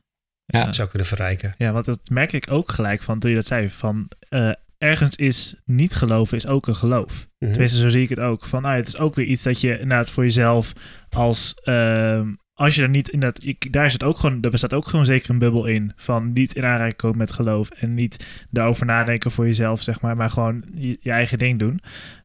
[0.45, 0.73] Ja.
[0.73, 1.55] zou kunnen verrijken.
[1.59, 3.71] Ja, want dat merk ik ook gelijk van toen je dat zei.
[3.71, 7.27] Van eh, ergens is niet geloven is ook een geloof.
[7.39, 7.51] Mhm.
[7.51, 8.45] Tenminste, zo zie ik het ook.
[8.45, 10.73] Van, ah, het is ook weer iets dat je inderdaad voor jezelf
[11.11, 11.55] als...
[11.63, 13.45] ehm, als je er niet inderdaad...
[13.45, 14.43] Ik, daar is het ook gewoon...
[14.43, 15.93] Er bestaat ook gewoon zeker een bubbel in.
[15.97, 17.71] Van niet in aanraking komen met geloof.
[17.71, 20.17] En niet daarover nadenken voor jezelf, zeg maar.
[20.17, 21.81] Maar gewoon je, je eigen ding doen.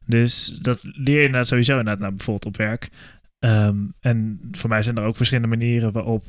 [0.06, 2.90] Dus dat leer je inderdaad sowieso inderdaad, nou, bijvoorbeeld op werk.
[3.38, 6.24] Ehm, en voor mij zijn er ook verschillende manieren waarop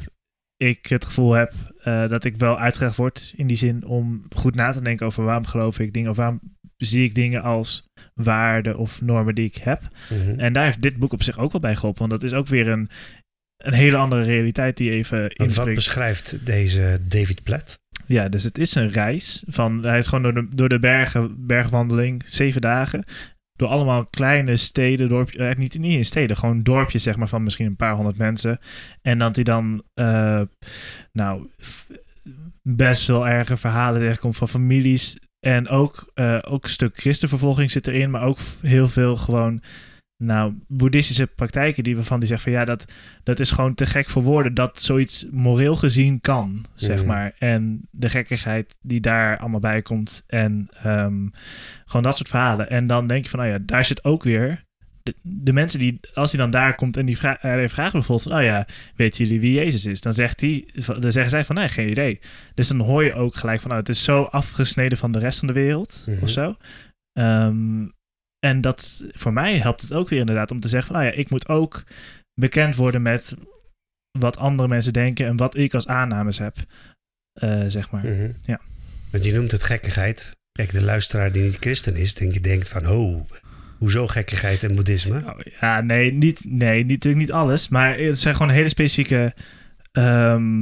[0.58, 4.56] ik het gevoel heb eh, dat ik wel uitgedaagd word in die zin om goed
[4.56, 6.40] na te denken over waarom geloof ik dingen of waarom
[6.78, 9.82] zie ik dingen als waarden of normen die ik heb.
[10.10, 10.40] Mhm.
[10.40, 12.48] En daar heeft dit boek op zich ook wel bij geholpen, want dat is ook
[12.48, 12.90] weer een,
[13.62, 17.80] een hele andere realiteit die even Want wat beschrijft deze David Platt?
[18.06, 21.46] Ja, dus het is een reis van, hij is gewoon door de, door de bergen,
[21.46, 23.04] bergwandeling, zeven dagen.
[23.56, 27.44] Door allemaal kleine steden, dorpjes, eh, niet, niet in steden, gewoon dorpjes zeg maar van
[27.44, 28.60] misschien een paar honderd mensen.
[29.02, 30.42] En dat hij dan, eh,
[31.12, 31.48] nou,
[32.64, 35.18] best wel erge verhalen tegenkomt van families.
[35.40, 39.62] En ook, eh, ook een stuk christenvervolging zit erin, maar ook heel veel gewoon,
[40.22, 42.92] nou, boeddhistische praktijken die waarvan die zeggen van ja, dat,
[43.24, 47.34] dat is gewoon te gek voor woorden dat zoiets moreel gezien kan, zeg maar.
[47.38, 51.28] En de gekkigheid die daar allemaal bij komt en ehm,
[51.86, 52.70] gewoon dat soort verhalen.
[52.70, 54.64] En dan denk je van, nou ja, daar zit ook weer
[55.04, 57.92] de, de mensen die, als hij dan daar komt en die vra eh, hij vraagt
[57.92, 58.66] bijvoorbeeld van, oh ja,
[58.96, 60.02] weten jullie wie Jezus is?
[60.02, 60.66] Dan, zegt hij,
[61.00, 62.20] dan zeggen zij van, nee, geen idee.
[62.54, 65.40] Dus dan hoor je ook gelijk van, nou, het is zo afgesneden van de rest
[65.40, 66.24] van de wereld Mhm.
[66.24, 66.56] of zo.
[67.14, 67.88] Ehm,
[68.46, 71.20] en dat, voor mij helpt het ook weer inderdaad om te zeggen van, nou ja,
[71.20, 71.84] ik moet ook
[72.34, 73.36] bekend worden met
[74.12, 76.56] wat andere mensen denken en wat ik als aannames heb,
[77.34, 78.06] eh, zeg maar.
[78.06, 78.32] Mhm.
[78.42, 78.60] Ja.
[79.12, 80.32] Want je noemt het gekkigheid.
[80.52, 83.30] Kijk, de luisteraar die niet christen is, denk je denkt van, oh,
[83.78, 85.18] hoezo gekkigheid en boeddhisme?
[85.26, 87.70] Oh, ja, nee, niet, nee, niet, natuurlijk niet alles.
[87.70, 89.34] Maar het zijn gewoon hele specifieke
[89.92, 90.60] ehm,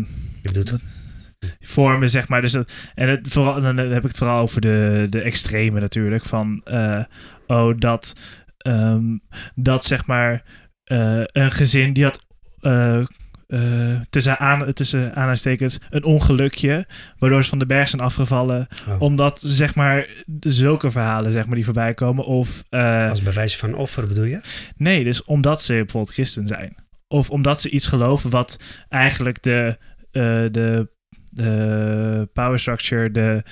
[1.60, 2.42] Je vormen, zeg maar.
[2.42, 6.26] Dus dat, en het, vooral, dan heb ik het vooral over de, de extreme natuurlijk.
[6.26, 7.04] Van, eh,
[7.50, 8.16] oh, dat,
[8.58, 9.18] ehm,
[9.56, 10.44] dat zeg maar
[10.84, 12.26] eh, een gezin die had...
[12.62, 13.02] eh,
[13.48, 16.88] eh, tussen, aan, tussen aanhalingstekens een ongelukje,
[17.18, 20.08] waardoor ze van de berg zijn afgevallen, oh, omdat zeg maar
[20.40, 22.64] zulke verhalen zeg maar die voorbij komen of
[23.10, 24.42] als bewijs van offer bedoel je?
[24.78, 26.76] Nee, dus omdat ze bijvoorbeeld christen zijn.
[27.08, 29.78] Of omdat ze iets geloven wat eigenlijk de,
[30.12, 30.88] de,
[31.30, 33.44] de power structure, de,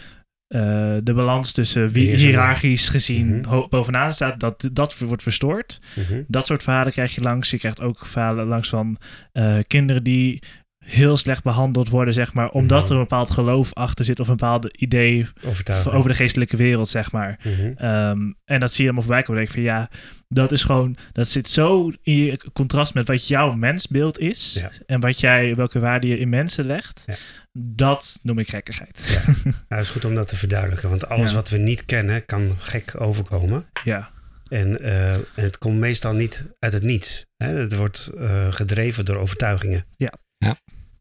[0.48, 0.62] eh,
[1.04, 3.62] de balans tussen wie hiërarchisch gezien Mhm.
[3.70, 5.80] bovenaan staat, dat dat wordt verstoord.
[5.96, 6.22] Mhm.
[6.28, 7.50] Dat soort verhalen krijg je langs.
[7.52, 8.98] Je krijgt ook verhalen langs van
[9.32, 10.42] eh, kinderen die
[10.90, 12.92] heel slecht behandeld worden, zeg maar, omdat Mhm.
[12.92, 15.96] er een bepaald geloof achter zit of een bepaald idee Overtuiging.
[15.96, 17.40] over de geestelijke wereld, zeg maar.
[17.44, 17.72] Mhm.
[17.76, 19.36] Ehm, en dat zie je allemaal voorbij komen.
[19.44, 19.90] Denk ik van ja,
[20.28, 24.54] dat is gewoon, dat zit zo in contrast met wat jouw mensbeeld is.
[24.62, 24.70] Ja.
[24.86, 27.04] En wat jij, welke waarde je in mensen legt.
[27.08, 27.16] Ja.
[27.60, 29.22] Dat noem ik gekkigheid.
[29.26, 31.36] Ja, het is goed om dat te verduidelijken, want alles Ja.
[31.36, 33.66] wat we niet kennen kan gek overkomen.
[33.84, 34.10] Ja,
[34.48, 37.26] En, eh, en het komt meestal niet uit het niets.
[37.38, 37.48] Hè?
[37.48, 39.86] Het wordt eh, gedreven door overtuigingen.
[39.98, 40.14] Ja.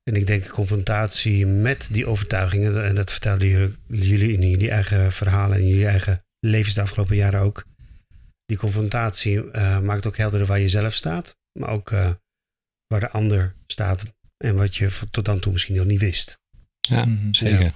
[0.07, 0.13] Ja.
[0.13, 5.13] En ik denk confrontatie met die overtuigingen, en dat vertelden jullie, jullie in jullie eigen
[5.13, 7.67] verhalen en in jullie eigen levens de afgelopen jaren ook.
[8.47, 12.11] Die confrontatie eh, maakt ook helder waar je zelf staat, maar ook eh,
[12.87, 14.05] waar de ander staat
[14.37, 16.39] en wat je tot dan toe misschien nog niet wist.
[16.81, 17.33] Ja, Mhm.
[17.35, 17.73] zeker.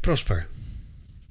[0.00, 0.46] Prosper.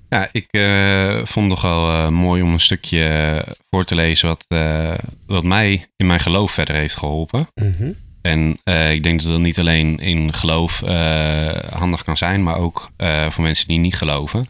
[0.10, 4.98] Ja, ik eh, vond het nogal mooi om een stukje voor te lezen wat, eh,
[5.26, 7.48] wat mij in mijn geloof verder heeft geholpen.
[7.54, 7.92] Mhm.
[8.26, 12.58] En eh, ik denk dat dat niet alleen in geloof eh, handig kan zijn, maar
[12.58, 14.48] ook eh, voor mensen die niet geloven.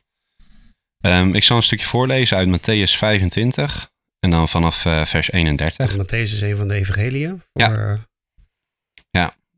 [0.97, 5.95] Ehm, ik zal een stukje voorlezen uit Matthäus 25 en dan vanaf vers 31.
[5.95, 7.41] Matthäus is een van de evangeliën.
[7.53, 7.67] Ja.
[7.67, 8.05] Voor,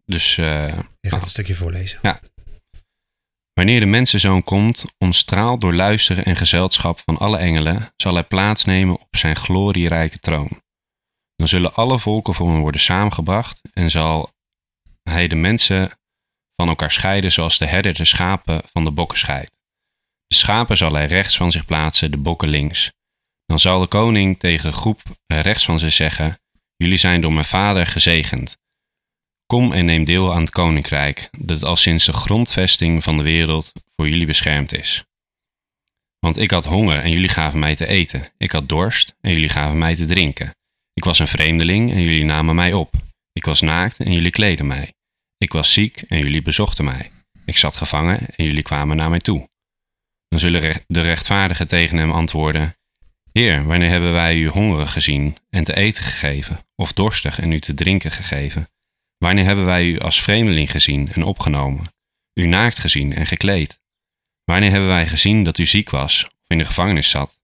[0.05, 0.67] Dus eh,
[0.99, 1.99] je gaat een stukje voorlezen.
[3.53, 8.99] Wanneer de mensenzoon komt, omstraald door luisteren en gezelschap van alle engelen, zal hij plaatsnemen
[8.99, 10.61] op zijn glorierijke troon.
[11.37, 14.31] Dan zullen alle volken voor hem worden samengebracht en zal
[15.03, 15.91] hij de mensen
[16.55, 19.51] van elkaar scheiden zoals de herder de schapen van de bokken scheidt.
[20.27, 22.91] De schapen zal hij rechts van zich plaatsen, de bokken links.
[23.45, 26.39] Dan zal de koning tegen de groep rechts van zich zeggen,
[26.75, 28.57] jullie zijn door mijn vader gezegend.
[29.45, 33.71] Kom en neem deel aan het koninkrijk, dat al sinds de grondvesting van de wereld
[33.95, 35.03] voor jullie beschermd is.
[36.19, 38.31] Want ik had honger en jullie gaven mij te eten.
[38.37, 40.55] Ik had dorst en jullie gaven mij te drinken.
[40.97, 42.95] Ik was een vreemdeling en jullie namen mij op.
[43.31, 44.93] Ik was naakt en jullie kleden mij.
[45.37, 47.11] Ik was ziek en jullie bezochten mij.
[47.45, 49.49] Ik zat gevangen en jullie kwamen naar mij toe.
[50.27, 52.75] Dan zullen de rechtvaardigen tegen hem antwoorden:
[53.31, 57.59] Heer, wanneer hebben wij u hongerig gezien en te eten gegeven, of dorstig en u
[57.59, 58.69] te drinken gegeven?
[59.17, 61.93] Wanneer hebben wij u als vreemdeling gezien en opgenomen,
[62.33, 63.79] u naakt gezien en gekleed?
[64.43, 67.39] Wanneer hebben wij gezien dat u ziek was of in de gevangenis zat?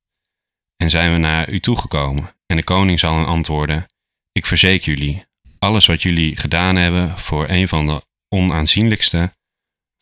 [0.77, 2.35] En zijn we naar u toegekomen?
[2.53, 3.85] En de koning zal hen antwoorden:
[4.31, 5.25] Ik verzeker jullie,
[5.59, 9.35] alles wat jullie gedaan hebben voor een van de onaanzienlijkste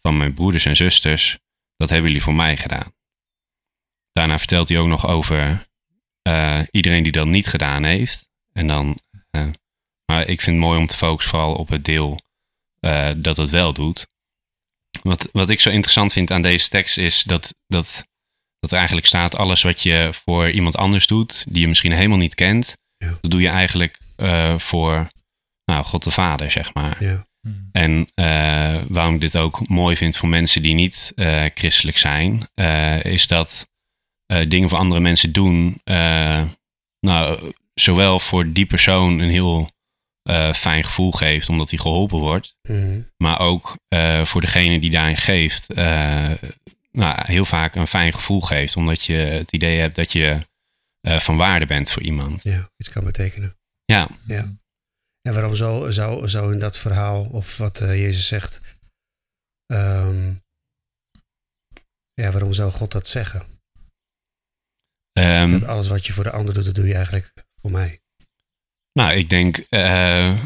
[0.02, 1.38] van mijn broeders en zusters,
[1.76, 2.94] dat hebben jullie voor mij gedaan.
[4.12, 5.68] Daarna vertelt hij ook nog over
[6.22, 8.30] eh, iedereen die dat niet gedaan heeft.
[8.54, 9.00] En dan,
[9.30, 9.50] eh,
[10.06, 12.20] maar ik vind het mooi om te focussen vooral op het deel
[12.80, 14.08] eh, dat het wel doet.
[15.02, 18.08] Wat, wat ik zo interessant vind aan deze tekst is dat, dat,
[18.62, 22.18] dat er eigenlijk staat: alles wat je voor iemand anders doet, die je misschien helemaal
[22.18, 23.18] niet kent, Ja.
[23.22, 25.08] dat doe je eigenlijk eh, voor
[25.66, 27.04] nou, God de Vader, zeg maar.
[27.04, 27.26] Ja.
[27.72, 32.48] En eh, waarom ik dit ook mooi vind voor mensen die niet eh, christelijk zijn,
[32.54, 33.68] eh, is dat
[34.26, 36.44] eh, dingen voor andere mensen doen, eh,
[37.00, 39.70] nou, zowel voor die persoon een heel
[40.22, 43.00] eh, fijn gevoel geeft, omdat hij geholpen wordt, Mhm.
[43.18, 46.30] maar ook eh, voor degene die daarin geeft, eh,
[46.92, 50.40] nou, heel vaak een fijn gevoel geeft, omdat je het idee hebt dat je
[51.02, 52.44] eh, van waarde bent voor iemand.
[52.44, 53.58] ja, iets kan betekenen.
[53.86, 54.60] Ja, Ja.
[55.22, 58.62] En waarom zou, zou, zou in dat verhaal, of wat eh, Jezus zegt,
[59.66, 60.34] ehm,
[62.14, 63.46] ja, waarom zou God dat zeggen?
[65.12, 68.02] ehm, Dat alles wat je voor de ander doet, dat doe je eigenlijk voor mij.
[68.94, 70.46] Nou, ik denk, eh,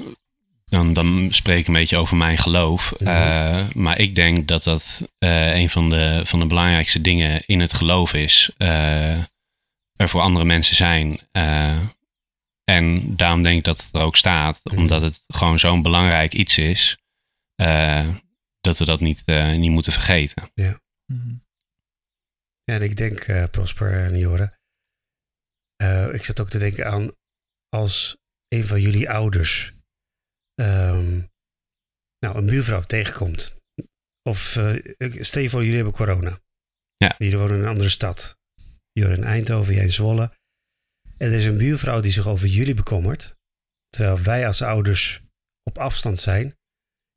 [0.76, 2.94] dan, dan spreek ik een beetje over mijn geloof.
[3.00, 3.08] Mhm.
[3.10, 7.60] Eh, maar ik denk dat dat eh, een van de, van de belangrijkste dingen in
[7.60, 8.52] het geloof is.
[8.58, 9.20] eh,
[9.96, 11.20] er voor andere mensen zijn.
[11.32, 11.80] Eh,
[12.64, 14.78] en daarom denk ik dat het er ook staat, Mhm.
[14.78, 16.98] omdat het gewoon zo'n belangrijk iets is.
[17.56, 18.08] eh,
[18.62, 20.52] dat we dat niet, eh, niet moeten vergeten.
[21.06, 21.34] Mhm.
[22.64, 24.54] Ja, en ik denk, eh, Prosper en Joren,
[25.76, 27.12] eh, ik zat ook te denken aan
[27.70, 28.18] als
[28.48, 29.72] een van jullie ouders
[30.56, 31.22] ehm,
[32.20, 33.56] nou, een buurvrouw tegenkomt.
[34.30, 34.56] Of
[34.98, 36.40] ik- stel je voor, jullie hebben corona.
[36.96, 37.16] Ja.
[37.18, 38.38] Jullie wonen in een andere stad.
[38.92, 40.32] Joren in Eindhoven, jij in Zwolle.
[41.18, 43.36] En er is een buurvrouw die zich over jullie bekommert.
[43.90, 45.22] Terwijl wij als ouders
[45.64, 46.58] op afstand zijn.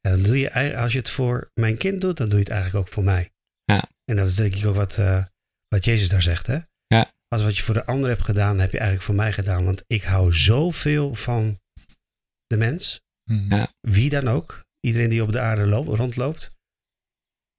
[0.00, 2.52] En dan doe je, als je het voor mijn kind doet, dan doe je het
[2.52, 3.32] eigenlijk ook voor mij.
[3.64, 3.88] Ja.
[4.04, 5.24] En dat is denk ik ook wat, eh,
[5.68, 6.46] wat Jezus daar zegt.
[6.46, 6.58] Hè?
[6.86, 7.12] Ja.
[7.28, 9.64] Als wat je voor de ander hebt gedaan, heb je eigenlijk voor mij gedaan.
[9.64, 11.60] Want ik hou zoveel van
[12.46, 13.00] de mens.
[13.28, 13.54] Mhm.
[13.54, 13.72] Ja.
[13.80, 14.64] Wie dan ook.
[14.80, 16.56] Iedereen die op de aarde loopt, rondloopt.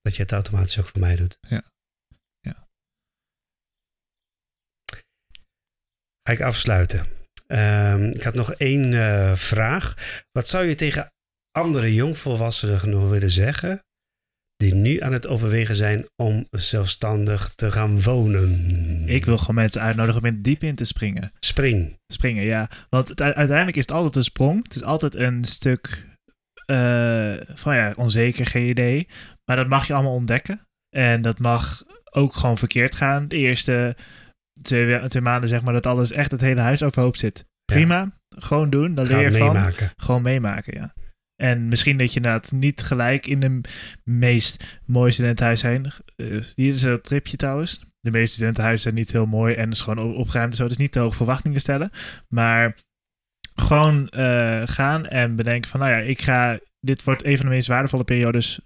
[0.02, 1.38] Dat je het automatisch ook voor mij doet.
[1.48, 1.64] Ja.
[2.40, 2.68] Ja.
[6.24, 7.08] Ga ik afsluiten.
[7.48, 9.96] Ehm, ik had nog één eh, vraag.
[10.32, 11.12] Wat zou je tegen
[11.52, 13.84] andere jongvolwassenen nog willen zeggen...
[14.64, 18.68] die nu aan het overwegen zijn om zelfstandig te gaan wonen?
[19.06, 21.32] Ik wil gewoon mensen uitnodigen om in diep in te springen.
[21.40, 21.98] Spring.
[22.14, 22.70] Springen, ja.
[22.90, 24.64] Want het, uiteindelijk is het altijd een sprong.
[24.64, 26.08] Het is altijd een stuk
[26.66, 29.08] eh, van ja, onzeker, geen idee.
[29.46, 30.62] Maar dat mag je allemaal ontdekken.
[30.96, 33.28] En dat mag ook gewoon verkeerd gaan.
[33.28, 33.96] De eerste
[34.62, 37.46] twee, we- twee maanden, zeg maar, dat alles echt het hele huis overhoop zit.
[37.66, 38.96] Prima, gewoon doen.
[38.96, 39.54] Ga leer je van.
[39.54, 39.92] meemaken.
[39.96, 40.94] Gewoon meemaken, ja.
[41.42, 43.62] En misschien dat je inderdaad niet gelijk in de
[44.04, 45.86] meest mooie studentenhuis zijn.
[46.16, 46.26] Eh,
[46.56, 47.82] hier is een tripje trouwens.
[48.02, 50.68] De meeste studentenhuizen zijn niet heel mooi en is gewoon op- opgeruimd en zo.
[50.68, 51.92] Dus niet te hoge verwachtingen stellen.
[52.28, 52.76] Maar
[53.56, 56.60] gewoon eh, gaan en bedenken van, nou ja, ik ga...
[56.80, 58.60] Dit wordt een van de meest waardevolle periodes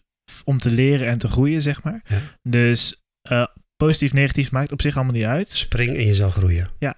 [0.46, 2.02] om te leren en te groeien, zeg maar.
[2.08, 2.18] Ja.
[2.50, 3.46] Dus eh,
[3.76, 5.50] positief, negatief, maakt op zich allemaal niet uit.
[5.50, 6.70] Spring en je zal groeien.
[6.80, 6.96] Ja,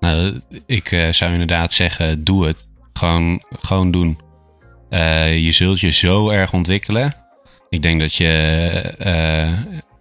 [0.00, 2.66] nou, ik eh, zou inderdaad zeggen, doe het.
[2.92, 4.18] Gewoon, gewoon doen.
[4.92, 7.14] Eh, je zult je zo erg ontwikkelen.
[7.68, 8.28] Ik denk dat je,
[8.98, 9.52] eh,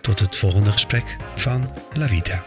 [0.00, 2.44] Tot het volgende gesprek van La Vita.